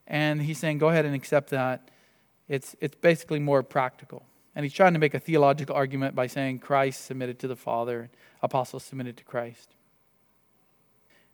[0.06, 1.90] And he's saying, go ahead and accept that.
[2.48, 4.26] It's, it's basically more practical.
[4.54, 8.10] And he's trying to make a theological argument by saying Christ submitted to the Father,
[8.42, 9.70] apostles submitted to Christ.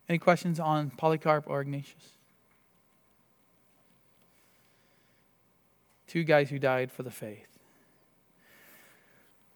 [0.07, 2.17] Any questions on Polycarp or Ignatius?
[6.11, 7.47] Two guys who died for the faith.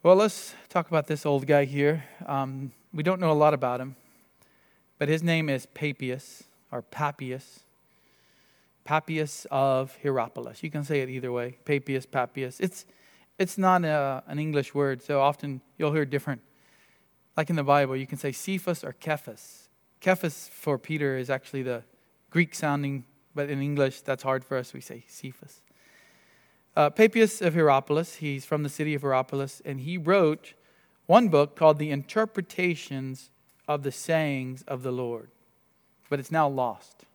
[0.03, 2.05] Well, let's talk about this old guy here.
[2.25, 3.97] Um, we don't know a lot about him,
[4.97, 7.65] but his name is Papias or Papias.
[8.85, 10.63] Papias of Hierapolis.
[10.63, 11.57] You can say it either way.
[11.65, 12.61] Papias, Papias.
[12.61, 12.85] It's
[13.37, 16.39] it's not a, an English word, so often you'll hear different.
[17.35, 19.67] Like in the Bible, you can say Cephas or Cephas.
[19.99, 21.83] Cephas for Peter is actually the
[22.29, 24.73] Greek sounding, but in English that's hard for us.
[24.73, 25.59] We say Cephas.
[26.75, 30.53] Uh, Papias of Hierapolis, he's from the city of Hierapolis, and he wrote
[31.05, 33.29] one book called The Interpretations
[33.67, 35.29] of the Sayings of the Lord.
[36.09, 37.05] But it's now lost.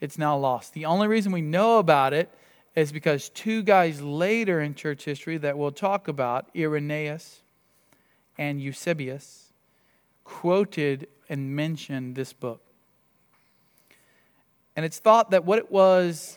[0.00, 0.74] It's now lost.
[0.74, 2.30] The only reason we know about it
[2.76, 7.40] is because two guys later in church history that we'll talk about, Irenaeus
[8.36, 9.52] and Eusebius,
[10.24, 12.60] quoted and mentioned this book.
[14.76, 16.36] And it's thought that what it was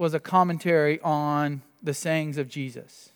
[0.00, 3.10] was a commentary on the sayings of Jesus.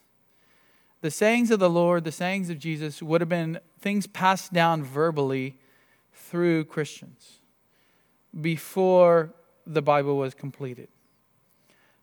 [1.00, 4.84] The sayings of the Lord, the sayings of Jesus, would have been things passed down
[4.84, 5.56] verbally
[6.12, 7.38] through Christians
[8.38, 9.32] before
[9.66, 10.88] the Bible was completed.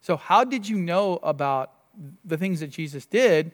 [0.02, 1.74] So, how did you know about
[2.26, 3.52] the things that Jesus did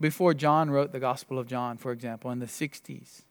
[0.00, 3.24] before John wrote the Gospel of John, for example, in the 60s,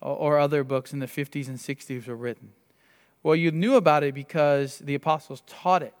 [0.00, 2.52] or other books in the 50s and 60s were written?
[3.24, 5.94] Well, you knew about it because the apostles taught it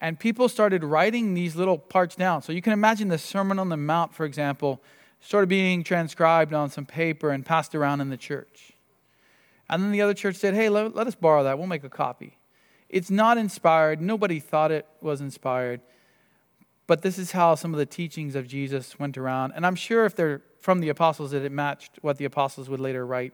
[0.00, 2.42] and people started writing these little parts down.
[2.42, 4.80] So you can imagine the Sermon on the Mount, for example,
[5.20, 8.72] sort of being transcribed on some paper and passed around in the church.
[9.68, 11.58] And then the other church said, hey, let, let us borrow that.
[11.58, 12.38] We'll make a copy.
[12.88, 14.00] It's not inspired.
[14.00, 15.80] Nobody thought it was inspired.
[16.86, 19.52] But this is how some of the teachings of Jesus went around.
[19.54, 22.80] And I'm sure if they're from the apostles, that it matched what the apostles would
[22.80, 23.32] later write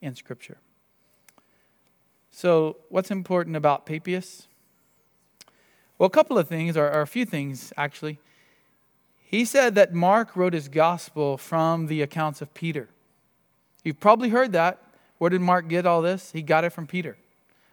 [0.00, 0.58] in Scripture.
[2.30, 4.46] So, what's important about Papias?
[5.98, 8.18] Well, a couple of things, or, or a few things actually.
[9.18, 12.88] He said that Mark wrote his gospel from the accounts of Peter.
[13.84, 14.82] You've probably heard that.
[15.18, 16.32] Where did Mark get all this?
[16.32, 17.18] He got it from Peter.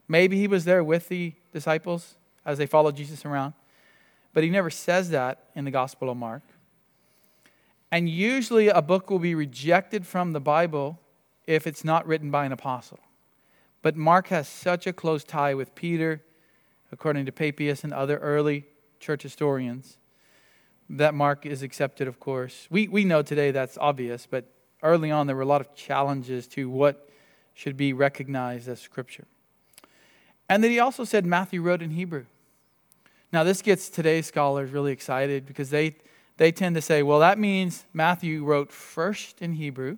[0.08, 3.54] Maybe he was there with the disciples as they followed Jesus around,
[4.34, 6.44] but he never says that in the Gospel of Mark.
[7.92, 11.00] And usually a book will be rejected from the Bible
[11.48, 13.00] if it's not written by an apostle.
[13.82, 16.22] But Mark has such a close tie with Peter
[16.92, 18.66] according to Papias and other early
[19.00, 19.98] church historians.
[20.90, 22.68] That mark is accepted, of course.
[22.70, 24.46] We, we know today that's obvious, but
[24.84, 27.10] early on there were a lot of challenges to what
[27.54, 29.26] should be recognized as Scripture.
[30.48, 32.26] And then he also said Matthew wrote in Hebrew.
[33.34, 35.96] Now, this gets today's scholars really excited because they,
[36.38, 39.98] they tend to say, well, that means Matthew wrote first in Hebrew,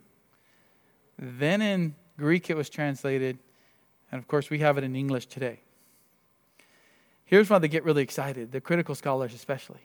[1.20, 3.38] then in Greek it was translated,
[4.12, 5.60] and of course we have it in English today.
[7.28, 9.82] Here's why they get really excited, the critical scholars especially.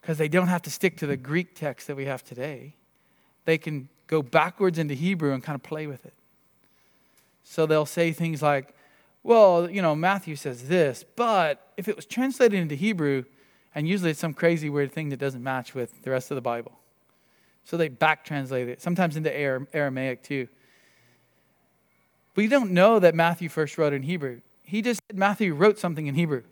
[0.00, 2.74] because they don't have to stick to the Greek text that we have today.
[3.44, 6.14] They can go backwards into Hebrew and kind of play with it.
[7.44, 8.74] So they'll say things like,
[9.22, 13.24] well, you know, Matthew says this, but if it was translated into Hebrew,
[13.74, 16.40] and usually it's some crazy weird thing that doesn't match with the rest of the
[16.40, 16.78] Bible.
[17.64, 20.48] So they back translate it, sometimes into Aramaic too.
[22.34, 24.40] We don't know that Matthew first wrote in Hebrew.
[24.70, 26.44] He just said Matthew wrote something in Hebrew.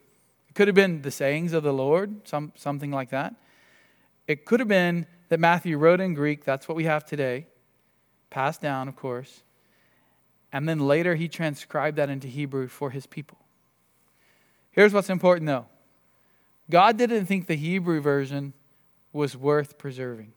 [0.48, 3.36] It could have been the sayings of the Lord, some, something like that.
[4.26, 6.44] It could have been that Matthew wrote in Greek.
[6.44, 7.46] That's what we have today,
[8.28, 9.44] passed down, of course.
[10.52, 13.38] And then later he transcribed that into Hebrew for his people.
[14.72, 15.66] Here's what's important though
[16.68, 18.52] God didn't think the Hebrew version
[19.12, 20.32] was worth preserving,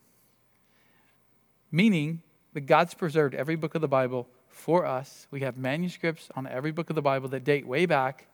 [1.72, 2.22] meaning
[2.54, 5.28] that God's preserved every book of the Bible for us.
[5.32, 8.28] We have manuscripts on every book of the Bible that date way back,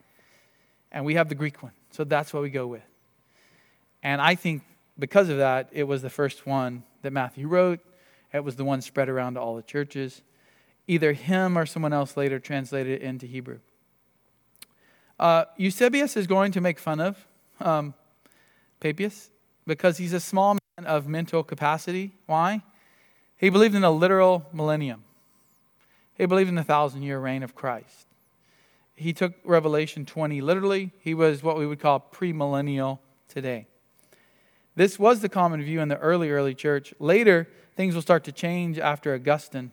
[0.91, 1.73] and we have the Greek one.
[1.91, 2.83] So that's what we go with.
[4.03, 4.63] And I think
[4.99, 7.79] because of that, it was the first one that Matthew wrote.
[8.33, 10.21] It was the one spread around to all the churches.
[10.87, 13.59] Either him or someone else later translated it into Hebrew.
[15.19, 17.27] Uh, Eusebius is going to make fun of
[17.59, 17.93] um,
[18.79, 19.29] Papias
[19.65, 22.13] because he's a small man of mental capacity.
[22.25, 22.61] Why?
[23.37, 25.03] He believed in a literal millennium.
[26.17, 28.07] He believed in the thousand year reign of Christ.
[28.95, 30.91] He took Revelation 20 literally.
[30.99, 33.67] He was what we would call premillennial today.
[34.75, 36.93] This was the common view in the early, early church.
[36.99, 39.71] Later, things will start to change after Augustine.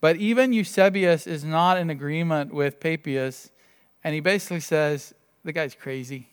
[0.00, 3.50] But even Eusebius is not in agreement with Papias,
[4.04, 5.12] and he basically says,
[5.44, 6.28] the guy's crazy.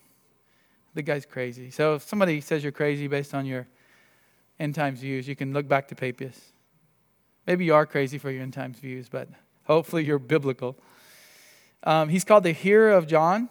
[0.93, 1.71] The guy's crazy.
[1.71, 3.67] So if somebody says you're crazy based on your
[4.59, 6.39] end times views, you can look back to Papias.
[7.47, 9.29] Maybe you are crazy for your end times views, but
[9.65, 10.77] hopefully you're biblical.
[11.83, 13.49] Um, he's called the hearer of John.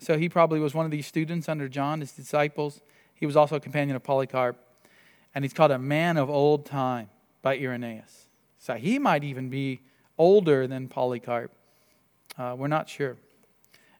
[0.00, 2.80] So he probably was one of these students under John, his disciples.
[3.14, 4.56] He was also a companion of Polycarp.
[5.34, 7.10] And he's called a man of old time
[7.42, 8.28] by Irenaeus.
[8.58, 9.80] So he might even be
[10.16, 11.52] older than Polycarp.
[12.36, 13.16] Uh, we're not sure.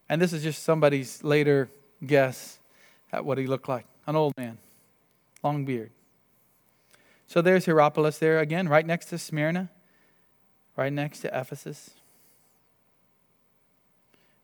[0.08, 1.68] And this is just somebody's later
[2.04, 2.58] guess
[3.12, 4.56] at what he looked like an old man,
[5.42, 5.90] long beard.
[7.26, 9.68] So there's Hierapolis there again, right next to Smyrna,
[10.78, 11.90] right next to Ephesus.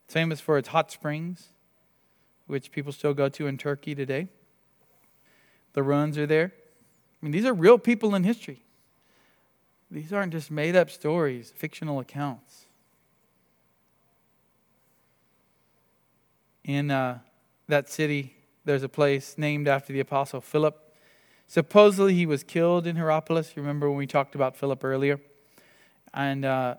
[0.04, 1.50] It's famous for its hot springs,
[2.48, 4.26] which people still go to in Turkey today.
[5.74, 6.52] The ruins are there.
[6.52, 8.64] I mean, these are real people in history.
[9.90, 12.66] These aren't just made up stories, fictional accounts.
[16.64, 17.20] In uh,
[17.68, 20.96] that city, there's a place named after the Apostle Philip.
[21.46, 23.52] Supposedly, he was killed in Hierapolis.
[23.54, 25.20] You remember when we talked about Philip earlier?
[26.14, 26.76] And uh,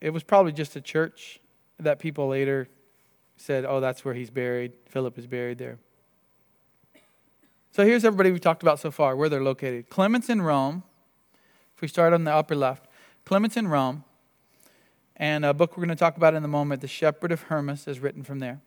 [0.00, 1.38] it was probably just a church
[1.78, 2.66] that people later
[3.36, 4.72] said, oh, that's where he's buried.
[4.86, 5.78] Philip is buried there.
[7.72, 9.88] So here's everybody we've talked about so far, where they're located.
[9.88, 10.82] Clements in Rome.
[11.76, 12.86] If we start on the upper left,
[13.24, 14.04] Clements in Rome.
[15.16, 17.86] And a book we're going to talk about in a moment, The Shepherd of Hermas,
[17.86, 18.60] is written from there.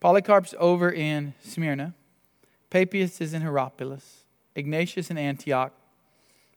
[0.00, 1.94] Polycarp's over in Smyrna.
[2.70, 4.24] Papias is in Hierapolis.
[4.54, 5.72] Ignatius in Antioch.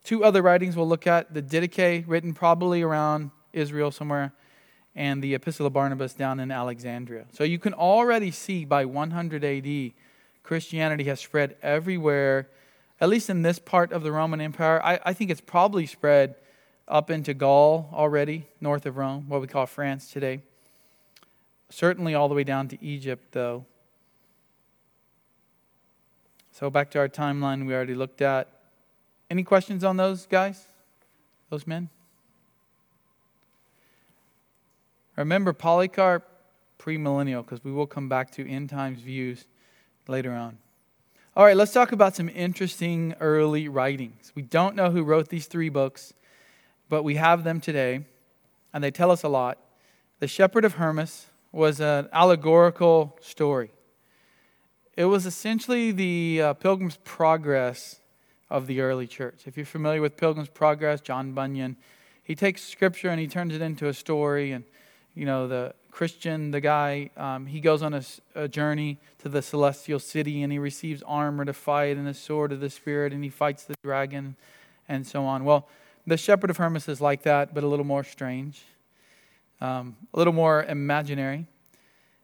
[0.06, 4.34] Two other writings we'll look at the Didache, written probably around Israel somewhere,
[4.96, 7.26] and the Epistle of Barnabas down in Alexandria.
[7.34, 9.94] So you can already see by 100 AD
[10.44, 12.50] Christianity has spread everywhere,
[13.02, 14.80] at least in this part of the Roman Empire.
[14.84, 16.36] I, I think it's probably spread
[16.88, 20.44] up into Gaul already, north of Rome, what we call France today.
[21.72, 23.66] Certainly all the way down to Egypt, though.
[26.52, 28.55] So back to our timeline we already looked at.
[29.30, 30.68] Any questions on those guys?
[31.50, 31.90] Those men?
[35.16, 36.24] Remember Polycarp
[36.78, 39.46] premillennial because we will come back to end times views
[40.08, 40.58] later on.
[41.36, 44.32] All right, let's talk about some interesting early writings.
[44.36, 46.14] We don't know who wrote these three books,
[46.88, 48.06] but we have them today,
[48.74, 49.58] and they tell us a lot.
[50.20, 53.72] The Shepherd of Hermas was an allegorical story.
[54.96, 58.00] It was essentially the uh, Pilgrim's Progress
[58.50, 59.44] of the early church.
[59.46, 61.78] If you're familiar with Pilgrim's Progress, John Bunyan,
[62.24, 64.64] he takes scripture and he turns it into a story, and
[65.14, 68.04] you know the Christian, the guy, um, he goes on a,
[68.36, 72.52] a, journey to the celestial city and he receives armor to fight and a sword
[72.52, 74.36] of the Spirit and he fights the dragon
[74.90, 75.46] and so on.
[75.46, 75.70] Well,
[76.06, 78.62] the Shepherd of Hermas is like that, but a little more strange,
[79.62, 81.48] um, a little more imaginary.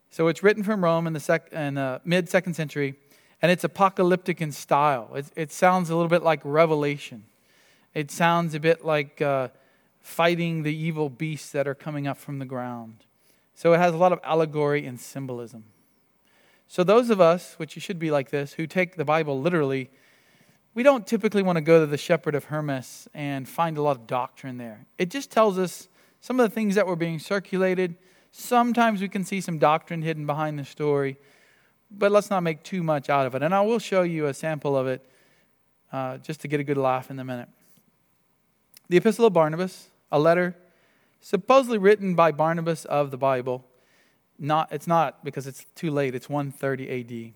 [0.09, 2.95] So it's written from Rome in the, sec- in the mid second century,
[3.41, 5.09] and it's apocalyptic in style.
[5.15, 7.25] It, it, sounds a little bit like Revelation.
[7.93, 9.49] It sounds a bit like uh,
[9.99, 12.97] fighting the evil beasts that are coming up from the ground.
[13.55, 15.65] So it has a lot of allegory and symbolism.
[16.67, 19.89] So, those of us, which you should be like this, who take the Bible literally,
[20.73, 23.97] we don't typically want to go to the Shepherd of Hermas and find a lot
[23.97, 24.85] of doctrine there.
[24.97, 25.89] It just tells us
[26.21, 27.97] some of the things that were being circulated.
[28.31, 31.17] Sometimes we can see some doctrine hidden behind the story,
[31.91, 33.43] but let's not make too much out of it.
[33.43, 35.05] And I will show you a sample of it
[35.91, 37.49] uh, just to get a good laugh in a minute.
[38.89, 40.55] The Epistle of Barnabas, a letter
[41.19, 43.65] supposedly written by Barnabas of the Bible
[44.41, 46.15] not, it's not because it's too late.
[46.15, 47.33] It's 130 AD.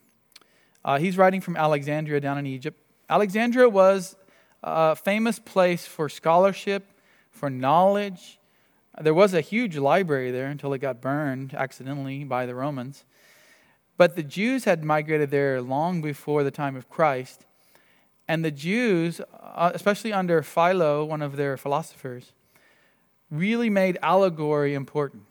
[0.83, 2.81] Uh, he's writing from Alexandria down in Egypt.
[3.07, 4.15] Alexandria was
[4.63, 6.91] a famous place for scholarship,
[7.29, 8.39] for knowledge.
[8.99, 13.05] There was a huge library there until it got burned accidentally by the Romans.
[13.97, 17.45] But the Jews had migrated there long before the time of Christ.
[18.27, 22.33] And the Jews, uh, especially under Philo, one of their philosophers,
[23.31, 25.23] really made allegory important.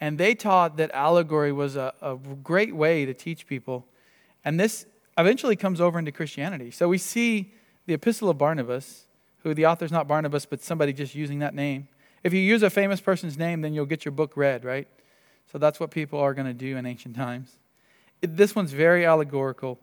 [0.00, 3.86] And they taught that allegory was a, a great way to teach people.
[4.44, 4.86] And this
[5.16, 6.70] eventually comes over into Christianity.
[6.70, 7.52] So we see
[7.86, 9.06] the Epistle of Barnabas,
[9.42, 11.88] who the author's not Barnabas, but somebody just using that name.
[12.22, 14.88] If you use a famous person's name, then you'll get your book read, right?
[15.50, 17.56] So that's what people are going to do in ancient times.
[18.22, 19.78] It, this one's very allegorical.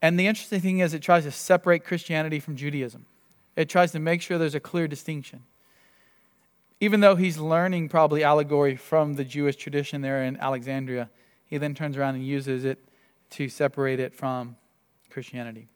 [0.00, 3.06] And the interesting thing is, it tries to separate Christianity from Judaism,
[3.56, 5.42] it tries to make sure there's a clear distinction
[6.80, 11.10] even though he's learning probably allegory from the Jewish tradition there in Alexandria,
[11.46, 12.78] he then turns around and uses it
[13.30, 14.56] to separate it from
[15.10, 15.68] Christianity.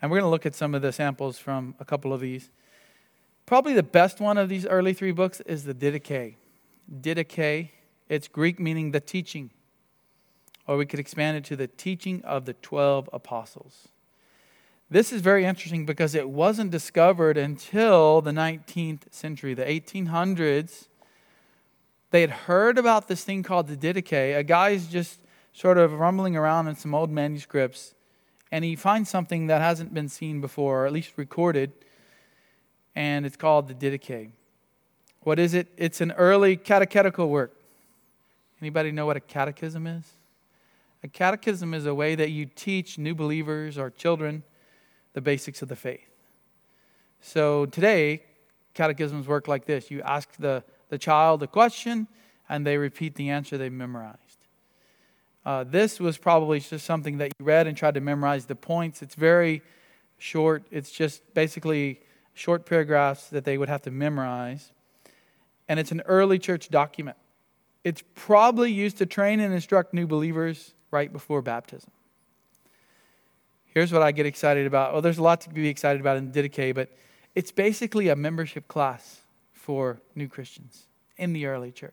[0.00, 2.50] And we're going to look at some of the samples from a couple of these.
[3.46, 6.36] Probably the best one of these early three books is the Didache.
[7.00, 7.70] Didache,
[8.12, 9.48] it's Greek meaning the teaching,
[10.66, 13.88] or we could expand it to the teaching of the 12 apostles.
[14.90, 20.88] This is very interesting because it wasn't discovered until the 19th century, the 1800s.
[22.10, 24.36] They had heard about this thing called the Didache.
[24.36, 25.18] A guy's just
[25.54, 27.94] sort of rumbling around in some old manuscripts,
[28.50, 31.72] and he finds something that hasn't been seen before, or at least recorded,
[32.94, 34.32] and it's called the Didache.
[35.20, 35.68] What is it?
[35.78, 37.56] It's an early catechetical work.
[38.62, 40.04] Anybody know what a catechism is?
[41.02, 44.44] A catechism is a way that you teach new believers or children
[45.14, 46.08] the basics of the faith.
[47.20, 48.22] So today,
[48.74, 52.06] catechisms work like this you ask the, the child a question,
[52.48, 54.46] and they repeat the answer they memorized.
[55.44, 59.02] Uh, this was probably just something that you read and tried to memorize the points.
[59.02, 59.60] It's very
[60.18, 62.00] short, it's just basically
[62.32, 64.70] short paragraphs that they would have to memorize.
[65.68, 67.16] And it's an early church document.
[67.84, 71.90] It's probably used to train and instruct new believers right before baptism.
[73.66, 74.92] Here's what I get excited about.
[74.92, 76.90] Well, there's a lot to be excited about in Didache, but
[77.34, 79.20] it's basically a membership class
[79.52, 81.92] for new Christians in the early church.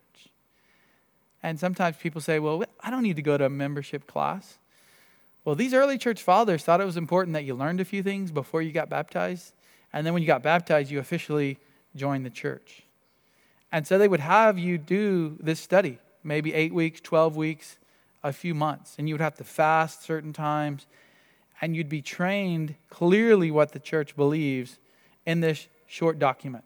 [1.42, 4.58] And sometimes people say, well, I don't need to go to a membership class.
[5.46, 8.32] Well, these early church fathers thought it was important that you learned a few things
[8.32, 9.54] before you got baptized.
[9.94, 11.58] And then when you got baptized, you officially
[11.96, 12.84] joined the church.
[13.72, 17.78] And so they would have you do this study, maybe eight weeks, 12 weeks,
[18.24, 18.96] a few months.
[18.98, 20.88] And you would have to fast certain times
[21.62, 24.80] and you'd be trained clearly what the church believes
[25.26, 26.64] in this short document.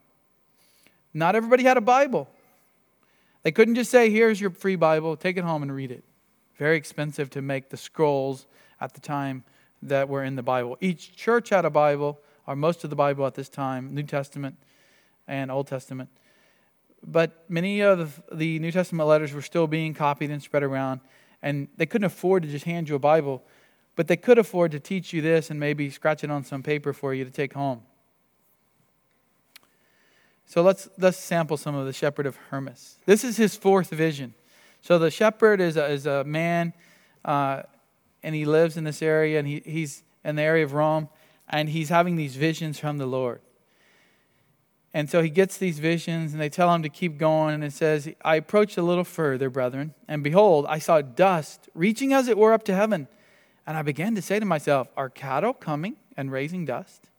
[1.13, 2.29] Not everybody had a Bible.
[3.43, 6.03] They couldn't just say, Here's your free Bible, take it home and read it.
[6.57, 8.45] Very expensive to make the scrolls
[8.79, 9.43] at the time
[9.81, 10.77] that were in the Bible.
[10.79, 14.57] Each church had a Bible, or most of the Bible at this time, New Testament
[15.27, 16.09] and Old Testament.
[17.05, 21.01] But many of the New Testament letters were still being copied and spread around,
[21.41, 23.43] and they couldn't afford to just hand you a Bible.
[23.95, 26.93] But they could afford to teach you this and maybe scratch it on some paper
[26.93, 27.81] for you to take home.
[30.45, 32.97] So let's, let's sample some of the shepherd of Hermas.
[33.05, 34.33] This is his fourth vision.
[34.81, 36.73] So the shepherd is a, is a man,
[37.23, 37.63] uh,
[38.21, 41.09] and he lives in this area, and he, he's in the area of Rome,
[41.49, 43.41] and he's having these visions from the Lord.
[44.93, 47.55] And so he gets these visions, and they tell him to keep going.
[47.55, 52.13] And it says, I approached a little further, brethren, and behold, I saw dust reaching
[52.13, 53.07] as it were up to heaven
[53.65, 57.09] and I began to say to myself, Are cattle coming and raising dust?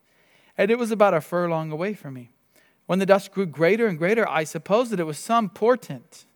[0.57, 2.31] And it was about a furlong away from me.
[2.87, 6.27] When the dust grew greater and greater, I supposed that it was some portent.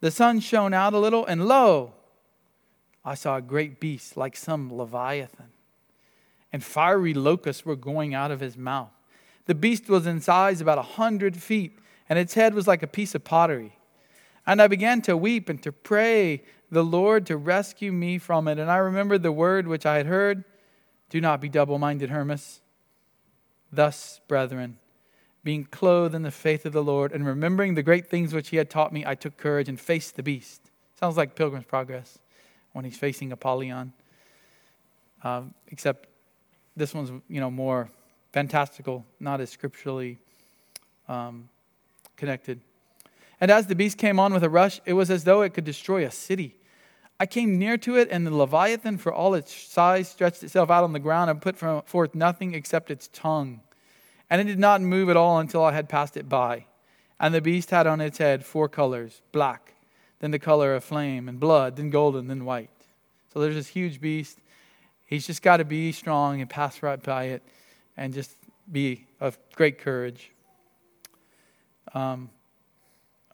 [0.00, 1.94] The sun shone out a little, and lo,
[3.04, 5.50] I saw a great beast like some leviathan,
[6.52, 8.92] and fiery locusts were going out of his mouth.
[9.46, 11.78] The beast was in size about a hundred feet,
[12.08, 13.78] and its head was like a piece of pottery.
[14.46, 18.58] And I began to weep and to pray the Lord to rescue me from it.
[18.58, 20.44] And I remembered the word which I had heard
[21.10, 22.60] Do not be double minded, Hermas.
[23.70, 24.78] Thus, brethren,
[25.44, 28.56] being clothed in the faith of the Lord and remembering the great things which he
[28.56, 30.70] had taught me, I took courage and faced the beast.
[30.98, 32.18] Sounds like Pilgrim's Progress.
[32.72, 33.92] when he's facing Apollyon.
[35.24, 36.08] Um, except
[36.76, 37.90] this one's you know more
[38.32, 40.18] fantastical, not as scripturally
[41.08, 41.48] um,
[42.16, 42.60] connected.
[43.40, 45.64] And as the beast came on with a rush, it was as though it could
[45.64, 46.56] destroy a city.
[47.20, 50.84] I came near to it, and the Leviathan, for all its size, stretched itself out
[50.84, 51.56] on the ground and put
[51.86, 53.60] forth nothing except its tongue.
[54.30, 56.66] And it did not move at all until I had passed it by.
[57.20, 59.74] And the beast had on its head four colors black,
[60.20, 62.70] then the color of flame, and blood, then golden, then white.
[63.32, 64.38] So there's this huge beast.
[65.06, 67.42] He's just got to be strong and pass right by it
[67.96, 68.36] and just
[68.70, 70.30] be of great courage.
[71.94, 72.30] Um,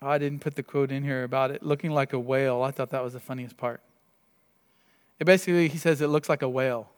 [0.01, 2.63] I didn't put the quote in here about it looking like a whale.
[2.63, 3.81] I thought that was the funniest part.
[5.19, 6.91] It basically, he says it looks like a whale.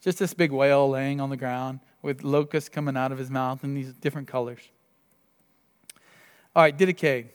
[0.00, 3.64] Just this big whale laying on the ground with locusts coming out of his mouth
[3.64, 4.60] in these different colors.
[6.54, 7.26] All right, Didache.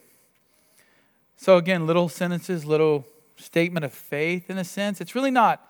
[1.38, 5.02] So, again, little sentences, little statement of faith in a sense.
[5.02, 5.70] It's really not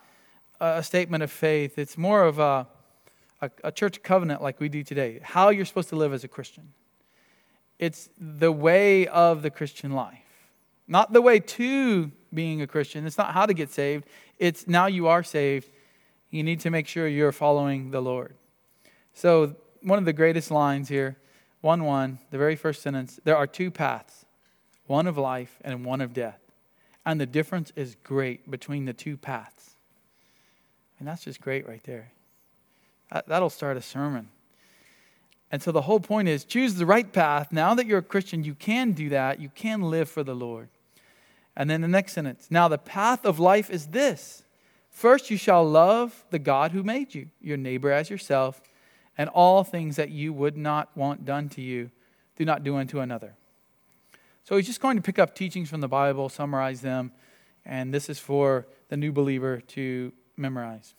[0.59, 2.67] a statement of faith, it's more of a,
[3.45, 6.27] a, a church covenant like we do today, how you're supposed to live as a
[6.27, 6.73] Christian.
[7.79, 10.49] It's the way of the Christian life,
[10.87, 13.05] not the way to being a Christian.
[13.05, 14.05] It's not how to get saved,
[14.39, 15.69] it's now you are saved.
[16.31, 18.35] You need to make sure you're following the Lord.
[19.13, 21.17] So, one of the greatest lines here
[21.61, 24.25] 1 1, the very first sentence there are two paths,
[24.87, 26.39] one of life and one of death.
[27.05, 29.75] And the difference is great between the two paths.
[30.99, 32.11] And that's just great right there.
[33.27, 34.29] That'll start a sermon.
[35.51, 37.51] And so the whole point is choose the right path.
[37.51, 39.39] Now that you're a Christian, you can do that.
[39.39, 40.69] You can live for the Lord.
[41.55, 44.43] And then the next sentence Now the path of life is this
[44.95, 48.61] First, you shall love the God who made you, your neighbor as yourself,
[49.17, 51.91] and all things that you would not want done to you,
[52.37, 53.35] do not do unto another.
[54.45, 57.11] So he's just going to pick up teachings from the Bible, summarize them,
[57.65, 60.93] and this is for the new believer to memorize.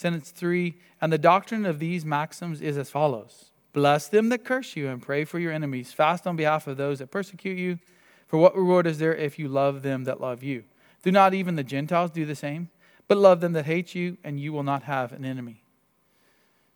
[0.00, 4.74] Sentence three, and the doctrine of these maxims is as follows Bless them that curse
[4.74, 5.92] you, and pray for your enemies.
[5.92, 7.78] Fast on behalf of those that persecute you.
[8.26, 10.64] For what reward is there if you love them that love you?
[11.02, 12.70] Do not even the Gentiles do the same?
[13.08, 15.64] But love them that hate you, and you will not have an enemy.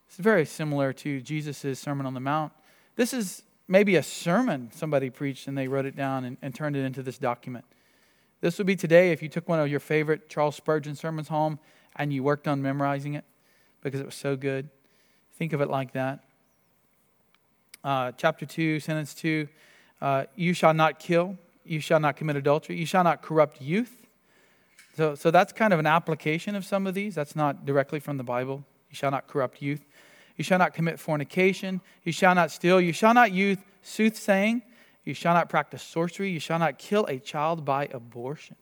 [0.07, 2.53] It's very similar to Jesus' Sermon on the Mount.
[2.95, 6.77] This is maybe a sermon somebody preached and they wrote it down and, and turned
[6.77, 7.65] it into this document.
[8.43, 11.59] This would be today if you took one of your favorite Charles Spurgeon sermons home
[11.97, 13.25] and you worked on memorizing it
[13.83, 14.69] because it was so good.
[15.37, 16.25] Think of it like that.
[17.83, 19.49] Uh, chapter 2, sentence 2
[20.01, 23.95] uh, You shall not kill, you shall not commit adultery, you shall not corrupt youth.
[24.97, 27.15] So, so that's kind of an application of some of these.
[27.15, 28.65] That's not directly from the Bible.
[28.91, 29.85] You shall not corrupt youth.
[30.37, 31.81] You shall not commit fornication.
[32.05, 32.81] You shall not steal.
[32.81, 34.63] You shall not use soothsaying.
[35.05, 36.31] You shall not practice sorcery.
[36.31, 38.57] You shall not kill a child by abortion.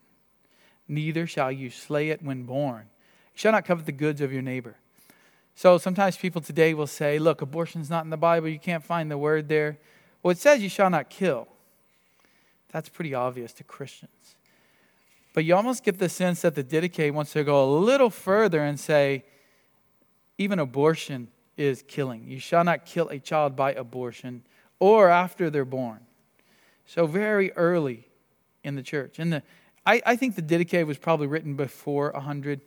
[0.89, 2.87] Neither shall you slay it when born.
[3.35, 4.77] Shall not covet the goods of your neighbor.
[5.55, 8.49] So sometimes people today will say, look, abortion's not in the Bible.
[8.49, 9.79] You can't find the word there.
[10.23, 11.49] Well, it says you shall not kill.
[12.73, 14.37] That's pretty obvious to Christians.
[15.35, 18.61] But you almost get the sense that the Didache wants to go a little further
[18.61, 19.25] and say,
[20.39, 22.27] even abortion is killing.
[22.27, 24.43] You shall not kill a child by abortion
[24.79, 26.01] or after they're born.
[26.87, 28.09] So, very early
[28.65, 29.19] in the church.
[29.19, 29.43] And the,
[29.87, 32.61] I, I think the Didache was probably written before 100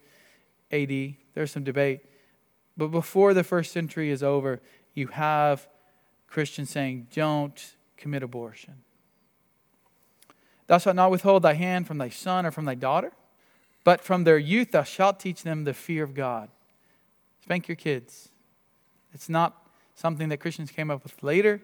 [0.71, 1.15] AD.
[1.33, 2.01] There's some debate.
[2.77, 4.61] But before the first century is over,
[4.93, 5.67] you have
[6.27, 8.75] Christians saying, don't commit abortion.
[10.67, 13.11] Thou shalt not withhold thy hand from thy son or from thy daughter,
[13.83, 16.49] but from their youth thou shalt teach them the fear of God.
[17.41, 18.29] Spank your kids.
[19.13, 21.61] It's not something that Christians came up with later.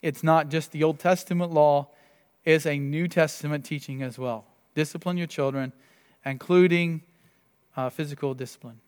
[0.00, 1.88] It's not just the Old Testament law,
[2.44, 4.46] it's a New Testament teaching as well.
[4.74, 5.72] Discipline your children,
[6.24, 7.02] including
[7.78, 8.80] uh, physical discipline.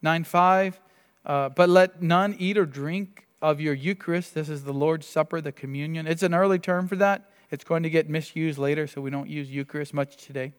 [0.00, 0.80] 9 5,
[1.26, 4.34] uh, but let none eat or drink of your Eucharist.
[4.34, 6.06] This is the Lord's Supper, the communion.
[6.06, 7.28] It's an early term for that.
[7.50, 10.52] It's going to get misused later, so we don't use Eucharist much today.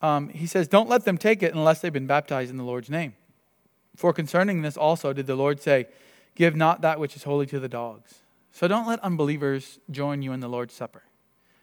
[0.00, 2.88] Um, he says, Don't let them take it unless they've been baptized in the Lord's
[2.88, 3.14] name.
[3.96, 5.88] For concerning this also did the Lord say,
[6.36, 8.20] Give not that which is holy to the dogs.
[8.52, 11.02] So don't let unbelievers join you in the Lord's Supper.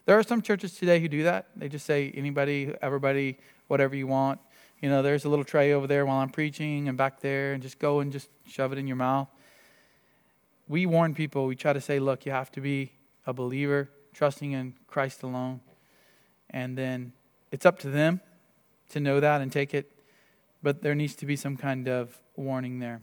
[0.05, 1.47] There are some churches today who do that.
[1.55, 3.37] They just say, anybody, everybody,
[3.67, 4.39] whatever you want.
[4.81, 7.61] You know, there's a little tray over there while I'm preaching and back there, and
[7.61, 9.27] just go and just shove it in your mouth.
[10.67, 12.91] We warn people, we try to say, look, you have to be
[13.25, 15.59] a believer, trusting in Christ alone.
[16.49, 17.11] And then
[17.51, 18.21] it's up to them
[18.89, 19.91] to know that and take it,
[20.63, 23.01] but there needs to be some kind of warning there.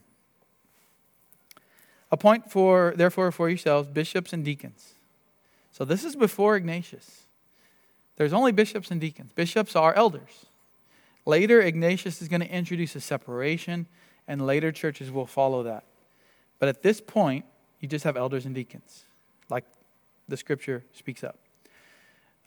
[2.11, 4.95] Appoint for, therefore, for yourselves bishops and deacons.
[5.73, 7.25] So this is before Ignatius.
[8.17, 9.33] There's only bishops and deacons.
[9.35, 10.47] Bishops are elders.
[11.27, 13.87] Later, Ignatius is going to introduce a separation,
[14.29, 15.85] and later churches will follow that.
[16.61, 17.45] But at this point,
[17.81, 19.05] you just have elders and deacons,
[19.51, 19.65] like
[20.29, 21.39] the scripture speaks up.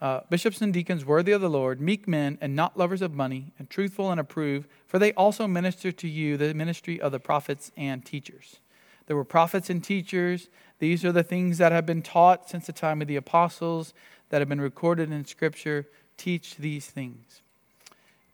[0.01, 3.51] Uh, bishops and deacons worthy of the Lord, meek men, and not lovers of money,
[3.59, 7.71] and truthful and approved, for they also minister to you the ministry of the prophets
[7.75, 8.61] and teachers.
[9.07, 10.49] There were prophets and teachers.
[10.79, 13.93] These are the things that have been taught since the time of the apostles,
[14.29, 15.87] that have been recorded in Scripture.
[16.15, 17.41] Teach these things.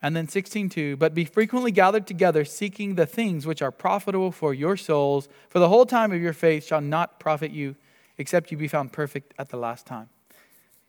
[0.06, 4.54] And then 16:2, but be frequently gathered together, seeking the things which are profitable for
[4.54, 7.76] your souls, for the whole time of your faith shall not profit you,
[8.20, 10.10] except you be found perfect at the last time.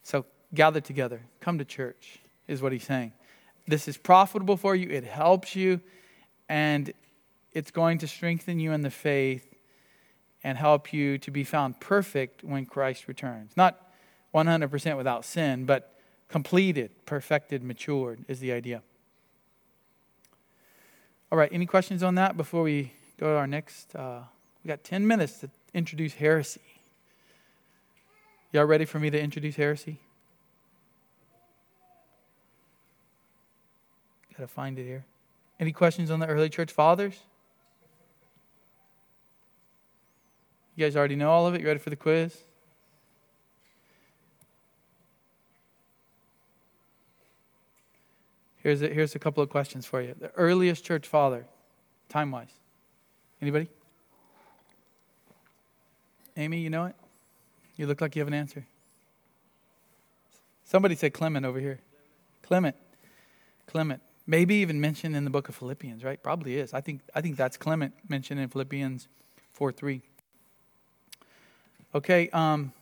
[0.03, 3.14] So gather together, come to church, is what he's saying.
[3.67, 5.81] This is profitable for you, it helps you,
[6.51, 6.93] and
[7.53, 9.55] it's going to strengthen you in the faith
[10.45, 13.57] and help you to be found perfect when Christ returns.
[13.57, 13.81] Not
[14.35, 15.95] 100% without sin, but
[16.29, 18.83] completed, perfected, matured is the idea.
[21.37, 23.95] All right, any questions on that before we go to our next?
[23.95, 24.20] Uh,
[24.64, 26.62] we got 10 minutes to introduce heresy.
[28.53, 29.99] Y'all ready for me to introduce heresy?
[34.30, 35.05] Got to find it here.
[35.61, 37.18] Any questions on the early church fathers?
[40.74, 41.61] You guys already know all of it?
[41.61, 42.34] You ready for the quiz?
[48.67, 50.17] Here's a, here's a couple of questions for you.
[50.19, 51.47] The earliest church father,
[52.09, 52.51] time wise.
[53.41, 53.69] Anybody?
[56.37, 56.97] Amy, you know it?
[57.77, 58.67] You look like you have an answer.
[60.64, 61.79] Somebody said Clement over here.
[62.43, 62.75] Clement.
[63.69, 64.03] Clement.
[64.27, 66.21] Maybe even mentioned in the book of Philippians, right?
[66.21, 66.75] Probably is.
[66.75, 69.07] I think, I think that's Clement mentioned in Philippians
[69.53, 70.03] 4 3.
[71.95, 72.73] Okay, um,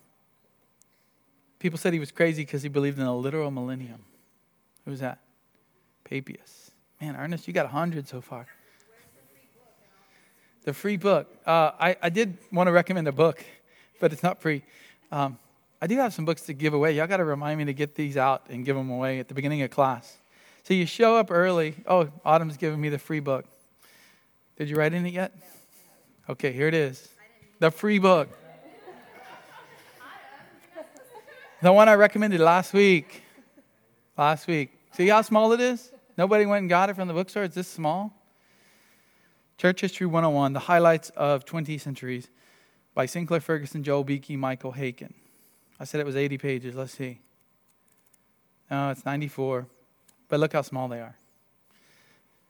[1.59, 4.07] people said he was crazy because he believed in a literal millennium.
[4.87, 5.19] Who's that?
[7.01, 8.47] Man, Ernest, you got a 100 so far.
[10.65, 11.29] The free book.
[11.45, 13.45] Uh, I, I did want to recommend a book,
[14.01, 14.63] but it's not free.
[15.11, 15.39] Um,
[15.83, 16.93] I do have some books to give away.
[16.93, 19.35] Y'all got to remind me to get these out and give them away at the
[19.35, 20.17] beginning of class.
[20.63, 21.75] So you show up early.
[21.87, 23.45] Oh, Autumn's giving me the free book.
[24.57, 25.37] Did you write in it yet?
[26.31, 27.09] Okay, here it is.
[27.59, 28.29] The free book.
[31.61, 33.23] The one I recommended last week.
[34.17, 34.71] Last week.
[34.93, 35.91] See how small it is?
[36.17, 37.43] Nobody went and got it from the bookstore.
[37.43, 38.13] It's this small.
[39.59, 42.29] Church History 101 The Highlights of 20 Centuries
[42.95, 45.13] by Sinclair Ferguson, Joel Beeke, Michael Haykin.
[45.81, 46.75] I said it was 80 pages.
[46.77, 47.19] Let's see.
[48.71, 49.67] No, it's 94.
[50.29, 51.17] But look how small they are.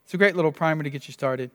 [0.04, 1.50] It's a great little primer to get you started.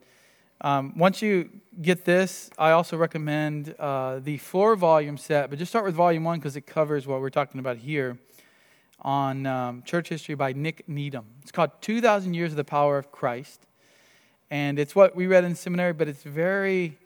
[0.62, 1.50] Um, once you
[1.82, 6.24] get this, I also recommend uh, the four volume set, but just start with volume
[6.24, 8.18] one because it covers what we're talking about here
[9.02, 11.26] on um, church history by Nick Needham.
[11.42, 13.66] It's called 2,000 Years of the Power of Christ.
[14.52, 16.98] And it's what we read in seminary, but it's very,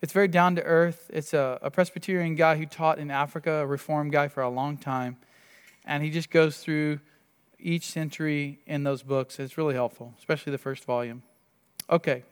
[0.00, 1.10] it's very down to earth.
[1.12, 4.76] It's a, a Presbyterian guy who taught in Africa, a Reform guy for a long
[4.76, 5.16] time.
[5.84, 7.00] And he just goes through
[7.58, 9.38] each century in those books.
[9.38, 11.22] It's really helpful, especially the first volume.
[11.88, 12.24] Okay.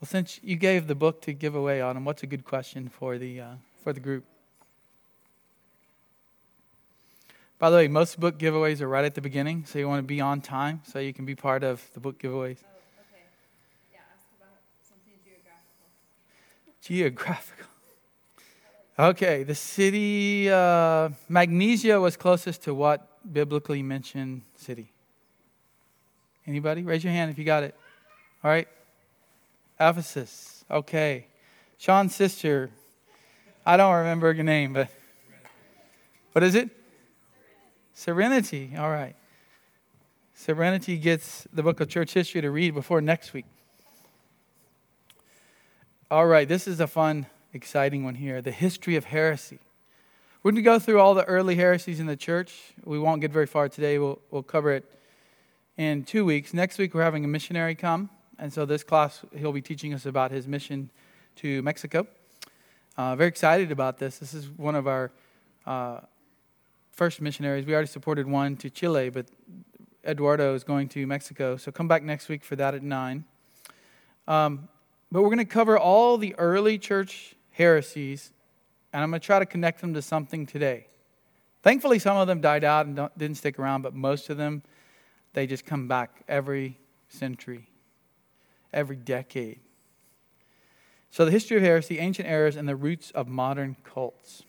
[0.00, 3.16] Well, since you gave the book to give away them, what's a good question for
[3.16, 4.24] the, uh, for the group?
[7.58, 10.06] By the way, most book giveaways are right at the beginning, so you want to
[10.06, 12.58] be on time so you can be part of the book giveaways.
[12.62, 13.24] Oh, okay.
[13.90, 15.88] Yeah, ask about something geographical.
[16.82, 17.66] Geographical.
[18.98, 24.92] Okay, the city, uh, Magnesia was closest to what biblically mentioned city?
[26.46, 26.82] Anybody?
[26.82, 27.74] Raise your hand if you got it.
[28.44, 28.68] All right.
[29.80, 30.62] Ephesus.
[30.70, 31.26] Okay.
[31.78, 32.70] Sean's sister.
[33.64, 34.88] I don't remember your name, but
[36.32, 36.68] what is it?
[37.96, 38.74] Serenity.
[38.76, 39.16] All right.
[40.34, 43.46] Serenity gets the book of church history to read before next week.
[46.10, 47.24] All right, this is a fun,
[47.54, 49.60] exciting one here the history of heresy.
[50.42, 52.74] We're going to go through all the early heresies in the church.
[52.84, 53.98] We won't get very far today.
[53.98, 54.84] We'll, we'll cover it
[55.78, 56.52] in two weeks.
[56.52, 58.10] Next week, we're having a missionary come.
[58.38, 60.90] And so, this class, he'll be teaching us about his mission
[61.36, 62.06] to Mexico.
[62.98, 64.18] Uh, very excited about this.
[64.18, 65.10] This is one of our
[65.64, 66.00] uh,
[66.96, 67.64] first missionaries.
[67.64, 69.26] We already supported one to Chile, but
[70.04, 71.56] Eduardo is going to Mexico.
[71.56, 73.24] So, come back next week for that at 9.
[74.26, 74.68] Um,
[75.12, 78.32] but we're going to cover all the early church heresies
[78.96, 80.86] and I'm going to try to connect them to something today.
[81.62, 84.62] Thankfully, some of them died out and didn't stick around, but most of them,
[85.34, 86.78] they just come back every
[87.10, 87.68] century,
[88.72, 89.60] every decade.
[91.10, 94.44] So, the history of heresy, ancient errors, and the roots of modern cults.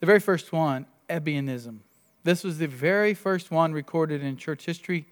[0.00, 1.78] The very first one, Ebionism.
[2.24, 5.06] This was the very first one recorded in church history.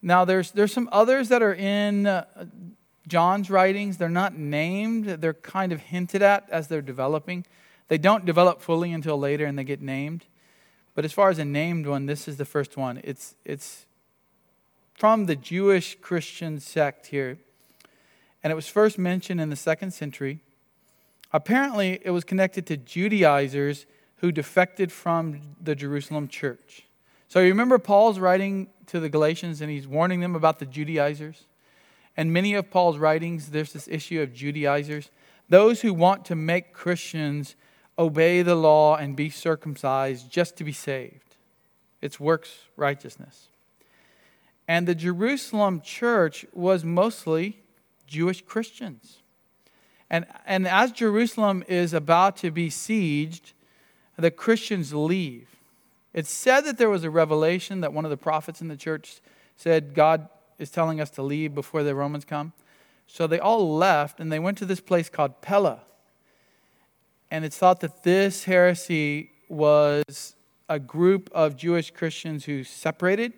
[0.00, 2.24] Now, there's, there's some others that are in uh,
[3.08, 3.96] John's writings.
[3.96, 7.44] They're not named, they're kind of hinted at as they're developing.
[7.88, 10.24] They don't develop fully until later and they get named.
[10.94, 13.00] But as far as a named one, this is the first one.
[13.02, 13.86] It's, it's
[14.94, 17.38] from the Jewish Christian sect here.
[18.42, 20.40] And it was first mentioned in the second century.
[21.34, 23.86] Apparently, it was connected to Judaizers
[24.18, 26.86] who defected from the Jerusalem church.
[27.26, 31.46] So you remember Paul's writing to the Galatians and he's warning them about the Judaizers?
[32.16, 35.10] And many of Paul's writings, there's this issue of Judaizers.
[35.48, 37.56] Those who want to make Christians
[37.98, 41.34] obey the law and be circumcised just to be saved.
[42.00, 43.48] It's works righteousness.
[44.68, 47.58] And the Jerusalem church was mostly
[48.06, 49.18] Jewish Christians.
[50.10, 53.52] And, and as Jerusalem is about to be sieged,
[54.16, 55.48] the Christians leave.
[56.12, 59.20] It's said that there was a revelation that one of the prophets in the church
[59.56, 60.28] said, God
[60.58, 62.52] is telling us to leave before the Romans come.
[63.06, 65.80] So they all left and they went to this place called Pella.
[67.30, 70.36] And it's thought that this heresy was
[70.68, 73.32] a group of Jewish Christians who separated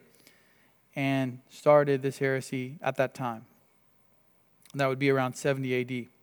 [0.95, 3.47] and started this heresy at that time.
[4.73, 6.16] And that would be around 70 AD.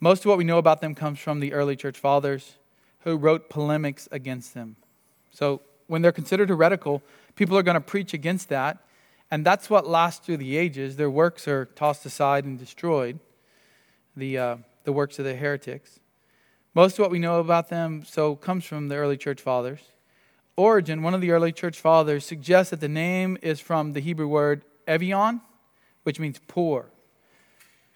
[0.00, 2.54] Most of what we know about them comes from the early church fathers
[3.00, 4.76] who wrote polemics against them.
[5.30, 7.02] So when they're considered heretical,
[7.34, 8.78] people are going to preach against that.
[9.30, 10.96] And that's what lasts through the ages.
[10.96, 13.18] Their works are tossed aside and destroyed,
[14.16, 16.00] the, uh, the works of the heretics.
[16.74, 19.80] Most of what we know about them so comes from the early church fathers.
[20.56, 24.28] Origen, one of the early church fathers, suggests that the name is from the Hebrew
[24.28, 25.40] word evion,
[26.04, 26.86] which means poor.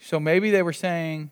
[0.01, 1.31] So maybe they were saying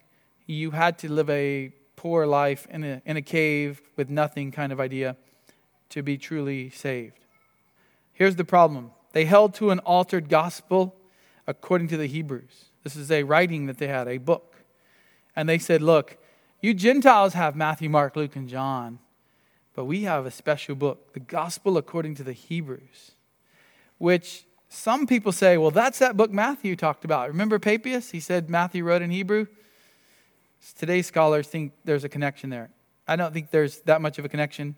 [0.51, 4.73] you had to live a poor life in a, in a cave with nothing kind
[4.73, 5.17] of idea
[5.91, 7.21] to be truly saved.
[8.13, 10.97] Here's the problem they held to an altered gospel
[11.47, 12.67] according to the Hebrews.
[12.85, 14.57] This is a writing that they had, a book.
[15.37, 16.19] And they said, Look,
[16.61, 18.99] you Gentiles have Matthew, Mark, Luke, and John,
[19.75, 23.13] but we have a special book, the gospel according to the Hebrews,
[23.99, 27.29] which some people say, well, that's that book Matthew talked about.
[27.29, 28.13] Remember Papias?
[28.13, 29.47] He said Matthew wrote in Hebrew.
[30.79, 32.71] Today's scholars think there's a connection there.
[33.09, 34.77] I don't think there's that much of a connection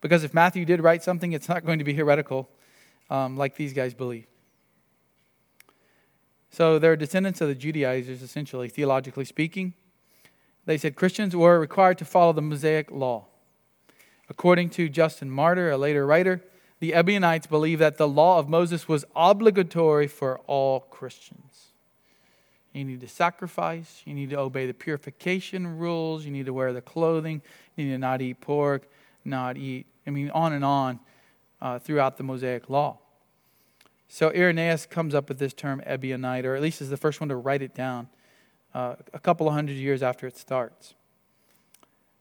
[0.00, 2.48] because if Matthew did write something, it's not going to be heretical
[3.10, 4.26] um, like these guys believe.
[6.50, 9.74] So they're descendants of the Judaizers, essentially, theologically speaking.
[10.64, 13.26] They said Christians were required to follow the Mosaic law.
[14.28, 16.42] According to Justin Martyr, a later writer,
[16.80, 21.67] the Ebionites believed that the law of Moses was obligatory for all Christians.
[22.72, 26.72] You need to sacrifice, you need to obey the purification rules, you need to wear
[26.72, 27.40] the clothing,
[27.76, 28.88] you need to not eat pork,
[29.24, 31.00] not eat, I mean, on and on
[31.60, 32.98] uh, throughout the Mosaic law.
[34.08, 37.28] So Irenaeus comes up with this term Ebionite, or at least is the first one
[37.28, 38.08] to write it down
[38.74, 40.94] uh, a couple of hundred years after it starts.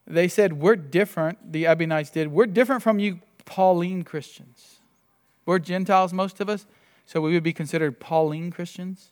[0.06, 2.30] They said, We're different, the Ebionites did.
[2.30, 4.80] We're different from you Pauline Christians.
[5.46, 6.66] We're Gentiles, most of us,
[7.06, 9.12] so we would be considered Pauline Christians.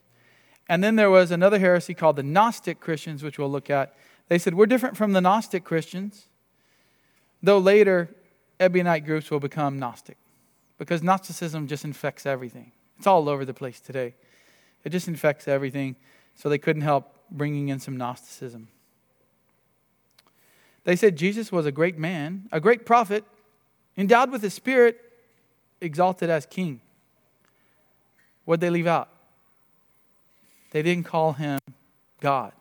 [0.67, 3.95] And then there was another heresy called the Gnostic Christians, which we'll look at.
[4.27, 6.27] They said, We're different from the Gnostic Christians,
[7.43, 8.09] though later
[8.59, 10.17] Ebionite groups will become Gnostic
[10.77, 12.71] because Gnosticism just infects everything.
[12.97, 14.15] It's all over the place today.
[14.83, 15.95] It just infects everything,
[16.35, 18.67] so they couldn't help bringing in some Gnosticism.
[20.83, 23.23] They said Jesus was a great man, a great prophet,
[23.97, 24.99] endowed with the Spirit,
[25.81, 26.81] exalted as king.
[28.45, 29.09] What'd they leave out?
[30.75, 31.57] They didn't call him
[32.19, 32.51] God.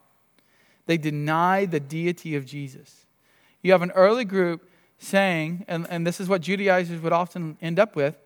[0.86, 3.06] They denied the deity of Jesus.
[3.60, 7.80] You have an early group saying, and, and this is what Judaizers would often end
[7.80, 8.16] up with,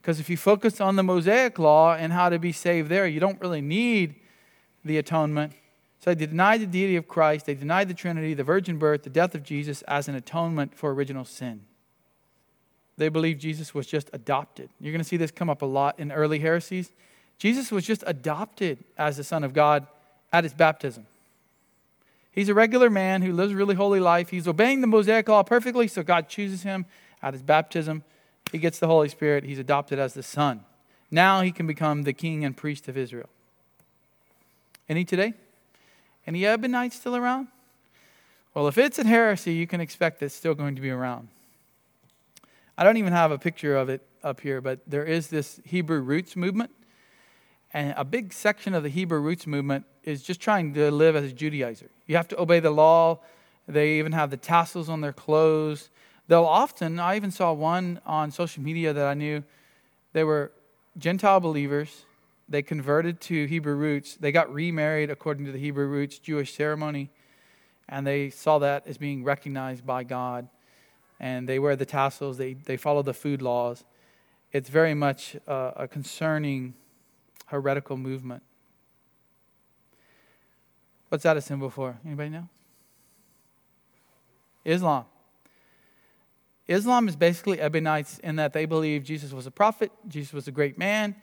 [0.00, 3.18] because if you focus on the Mosaic law and how to be saved there, you
[3.18, 4.14] don't really need
[4.84, 5.54] the atonement.
[5.98, 9.10] So they denied the deity of Christ, they denied the Trinity, the virgin birth, the
[9.10, 11.62] death of Jesus as an atonement for original sin.
[12.96, 14.70] They believed Jesus was just adopted.
[14.78, 16.92] You're going to see this come up a lot in early heresies.
[17.42, 19.88] Jesus was just adopted as the Son of God
[20.32, 21.08] at his baptism.
[22.30, 24.28] He's a regular man who lives a really holy life.
[24.28, 26.86] He's obeying the Mosaic law perfectly, so God chooses him
[27.20, 28.04] at his baptism.
[28.52, 29.42] He gets the Holy Spirit.
[29.42, 30.60] He's adopted as the Son.
[31.10, 33.28] Now he can become the king and priest of Israel.
[34.88, 35.34] Any today?
[36.28, 37.48] Any Ebionites still around?
[38.54, 41.26] Well, if it's a heresy, you can expect it's still going to be around.
[42.78, 46.02] I don't even have a picture of it up here, but there is this Hebrew
[46.02, 46.70] roots movement.
[47.74, 51.30] And a big section of the Hebrew roots movement is just trying to live as
[51.30, 51.88] a Judaizer.
[52.06, 53.20] You have to obey the law.
[53.66, 55.88] They even have the tassels on their clothes.
[56.28, 59.42] They'll often, I even saw one on social media that I knew,
[60.12, 60.52] they were
[60.98, 62.04] Gentile believers.
[62.48, 64.16] They converted to Hebrew roots.
[64.16, 67.10] They got remarried according to the Hebrew roots Jewish ceremony,
[67.88, 70.48] and they saw that as being recognized by God.
[71.18, 73.84] And they wear the tassels, they, they follow the food laws.
[74.50, 76.74] It's very much a, a concerning
[77.52, 78.42] heretical movement.
[81.10, 81.98] What's that a symbol for?
[82.04, 82.48] Anybody know?
[84.64, 85.04] Islam.
[86.66, 90.50] Islam is basically Ebionites in that they believe Jesus was a prophet, Jesus was a
[90.50, 91.14] great man,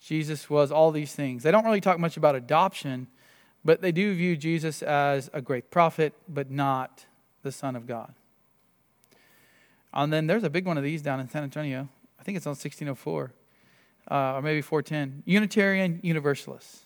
[0.00, 1.42] Jesus was all these things.
[1.42, 3.06] They don't really talk much about adoption,
[3.62, 7.04] but they do view Jesus as a great prophet, but not
[7.42, 8.14] the Son of God.
[9.92, 11.88] And then there's a big one of these down in San Antonio.
[12.18, 13.32] I think it's on 1604,
[14.10, 15.22] uh, or maybe 410.
[15.26, 16.84] Unitarian Universalists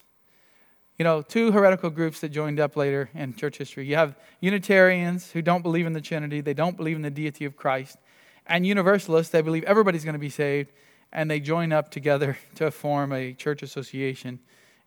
[0.99, 3.87] you know, two heretical groups that joined up later in church history.
[3.87, 7.45] You have Unitarians who don't believe in the Trinity, they don't believe in the deity
[7.45, 7.99] of Christ,
[8.47, 10.73] and Universalists, they believe everybody's going to be saved,
[11.13, 14.41] and they join up together to form a church association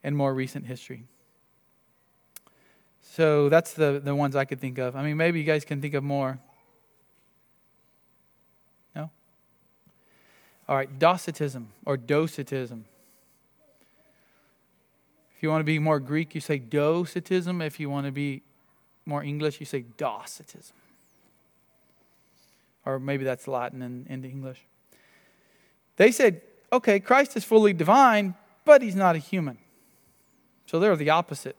[0.04, 1.06] in more recent history.
[3.02, 4.96] So that's the, the ones I could think of.
[4.96, 6.40] I mean, maybe you guys can think of more.
[8.96, 9.12] No?
[10.72, 12.86] All right, Docetism or Docetism.
[15.36, 17.62] If you want to be more Greek, you say docetism.
[17.62, 18.42] If you want to be
[19.06, 20.78] more English, you say docetism.
[22.86, 24.62] Or maybe that's Latin and into English.
[25.98, 26.42] They said,
[26.72, 29.58] okay, Christ is fully divine, but he's not a human.
[30.68, 31.58] So they're the opposite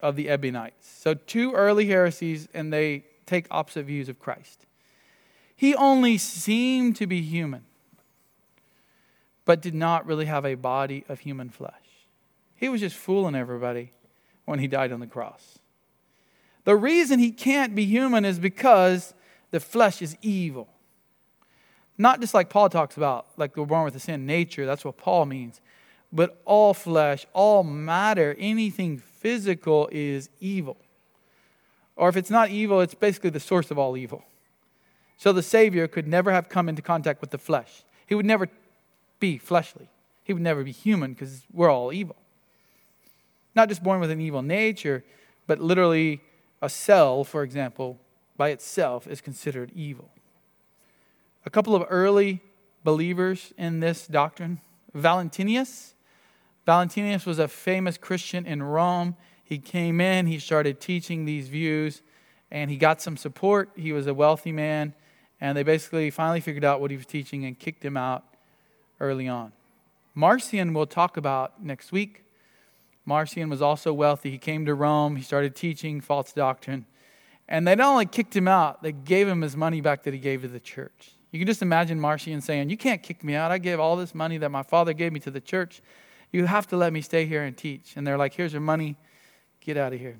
[0.00, 0.86] of the Ebionites.
[1.00, 4.66] So two early heresies, and they take opposite views of Christ.
[5.56, 7.64] He only seemed to be human,
[9.44, 11.74] but did not really have a body of human flesh.
[12.54, 13.92] He was just fooling everybody
[14.44, 15.58] when he died on the cross.
[16.64, 19.14] The reason he can't be human is because
[19.50, 20.68] the flesh is evil.
[21.98, 24.96] Not just like Paul talks about, like we're born with a sin nature, that's what
[24.96, 25.60] Paul means.
[26.12, 30.76] But all flesh, all matter, anything physical is evil.
[31.96, 34.24] Or if it's not evil, it's basically the source of all evil.
[35.16, 37.84] So the Savior could never have come into contact with the flesh.
[38.06, 38.48] He would never
[39.22, 39.88] be fleshly.
[40.24, 42.16] He would never be human because we're all evil.
[43.54, 45.04] Not just born with an evil nature,
[45.46, 46.20] but literally
[46.60, 48.00] a cell, for example,
[48.36, 50.10] by itself is considered evil.
[51.46, 52.40] A couple of early
[52.82, 54.60] believers in this doctrine
[54.92, 55.94] Valentinus.
[56.66, 59.16] Valentinus was a famous Christian in Rome.
[59.44, 62.02] He came in, he started teaching these views,
[62.50, 63.70] and he got some support.
[63.76, 64.94] He was a wealthy man,
[65.40, 68.24] and they basically finally figured out what he was teaching and kicked him out
[69.02, 69.52] early on.
[70.14, 72.24] Marcion we'll talk about next week.
[73.04, 74.30] Marcion was also wealthy.
[74.30, 75.16] He came to Rome.
[75.16, 76.86] He started teaching false doctrine.
[77.48, 80.20] And they not only kicked him out, they gave him his money back that he
[80.20, 81.12] gave to the church.
[81.32, 83.50] You can just imagine Marcion saying, You can't kick me out.
[83.50, 85.82] I gave all this money that my father gave me to the church.
[86.30, 87.94] You have to let me stay here and teach.
[87.96, 88.96] And they're like, Here's your money.
[89.60, 90.18] Get out of here.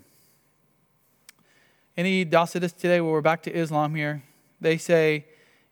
[1.96, 3.00] Any Docetists today?
[3.00, 4.22] Well, we're back to Islam here.
[4.60, 5.26] They say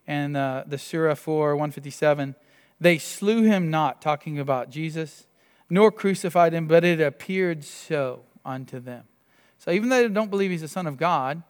[0.07, 2.35] in uh, the Surah 4, 157,
[2.81, 5.27] they slew him not, talking about Jesus
[5.71, 9.05] nor crucified him, but it appeared so unto them.
[9.57, 11.43] So even though they don't believe he's the Son of God,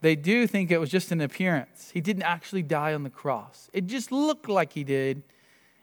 [0.00, 1.90] they do think it was just an appearance.
[1.94, 3.70] He didn't actually die on the cross.
[3.72, 5.22] It just looked like he did,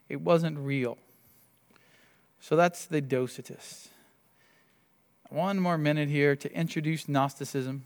[0.09, 0.97] it wasn't real.
[2.41, 3.87] So that's the Docetists.
[5.29, 7.85] One more minute here to introduce Gnosticism.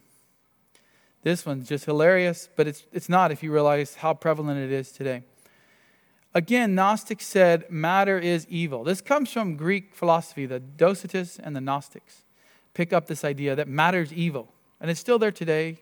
[1.21, 4.91] This one's just hilarious, but it's, it's not if you realize how prevalent it is
[4.91, 5.21] today.
[6.35, 8.83] Again, Gnostics said matter is evil.
[8.83, 10.45] This comes from Greek philosophy.
[10.45, 12.23] The Docetists and the Gnostics
[12.73, 14.51] pick up this idea that matter is evil.
[14.81, 15.79] And it's still there today.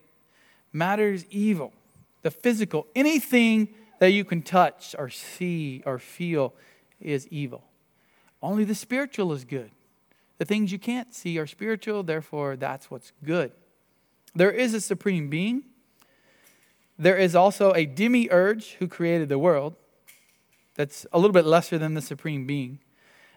[0.71, 1.73] Matter is evil.
[2.21, 6.53] The physical, anything that you can touch or see or feel
[7.01, 7.63] is evil.
[8.39, 9.71] Only the spiritual is good.
[10.37, 13.51] The things you can't see are spiritual, therefore, that's what's good.
[14.35, 15.63] There is a supreme being.
[16.99, 19.75] There is also a demiurge who created the world
[20.76, 22.80] that's a little bit lesser than the supreme being.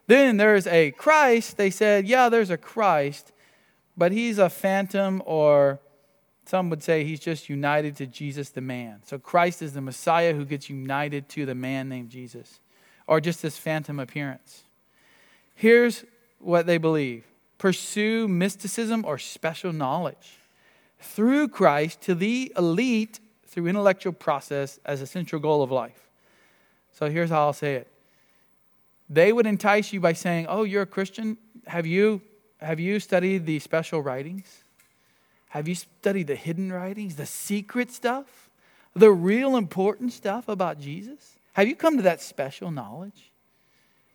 [0.07, 1.57] Then there's a Christ.
[1.57, 3.33] They said, yeah, there's a Christ,
[3.97, 5.81] but he's a phantom, or
[6.45, 9.01] some would say he's just united to Jesus the man.
[9.05, 12.61] So Christ is the Messiah who gets united to the man named Jesus,
[13.07, 14.65] or just this phantom appearance.
[15.55, 16.05] Here's
[16.39, 17.25] what they believe
[17.59, 20.39] pursue mysticism or special knowledge
[21.01, 26.06] through Christ to the elite through intellectual process as a central goal of life.
[26.99, 27.89] So here's how I'll say it.
[29.09, 31.39] They would entice you by saying, "Oh, you're a Christian?
[31.67, 32.21] Have you
[32.61, 34.65] have you studied the special writings?
[35.51, 38.47] Have you studied the hidden writings, the secret stuff?
[38.97, 41.37] the real important stuff about Jesus?
[41.53, 43.31] Have you come to that special knowledge?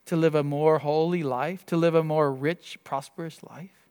[0.07, 3.87] To live a more holy life, to live a more rich, prosperous life?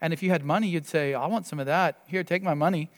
[0.00, 1.98] And if you had money, you'd say, I want some of that.
[2.06, 2.88] Here, take my money.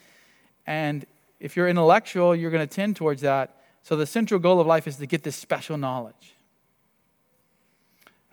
[0.67, 1.05] And
[1.39, 3.60] if you're intellectual, you're going to tend towards that.
[3.83, 6.35] So the central goal of life is to get this special knowledge.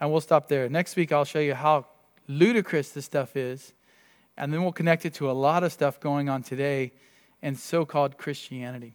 [0.00, 0.68] And we'll stop there.
[0.68, 1.86] Next week, I'll show you how
[2.28, 3.72] ludicrous this stuff is.
[4.36, 6.92] And then we'll connect it to a lot of stuff going on today
[7.42, 8.94] in so called Christianity.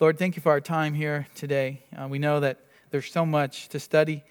[0.00, 1.82] Lord, thank you for our time here today.
[1.96, 2.58] Uh, we know that
[2.90, 4.24] there's so much to study.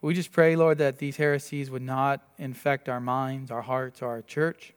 [0.00, 4.22] We just pray, Lord, that these heresies would not infect our minds, our hearts, our
[4.22, 4.74] church.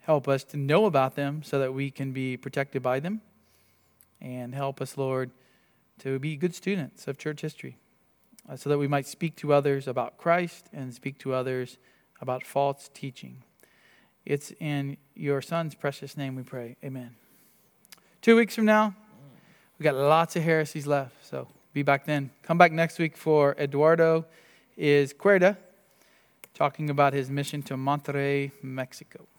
[0.00, 3.20] Help us to know about them so that we can be protected by them.
[4.24, 5.30] And help us, Lord,
[5.98, 7.76] to be good students of church history
[8.48, 11.76] uh, so that we might speak to others about Christ and speak to others
[12.22, 13.42] about false teaching.
[14.24, 16.76] It's in your Son's precious name we pray.
[16.82, 17.16] Amen.
[18.22, 18.94] Two weeks from now,
[19.78, 22.30] we got lots of heresies left, so be back then.
[22.42, 24.24] Come back next week for Eduardo
[24.78, 25.58] Izquierda
[26.54, 29.26] talking about his mission to Monterrey, Mexico.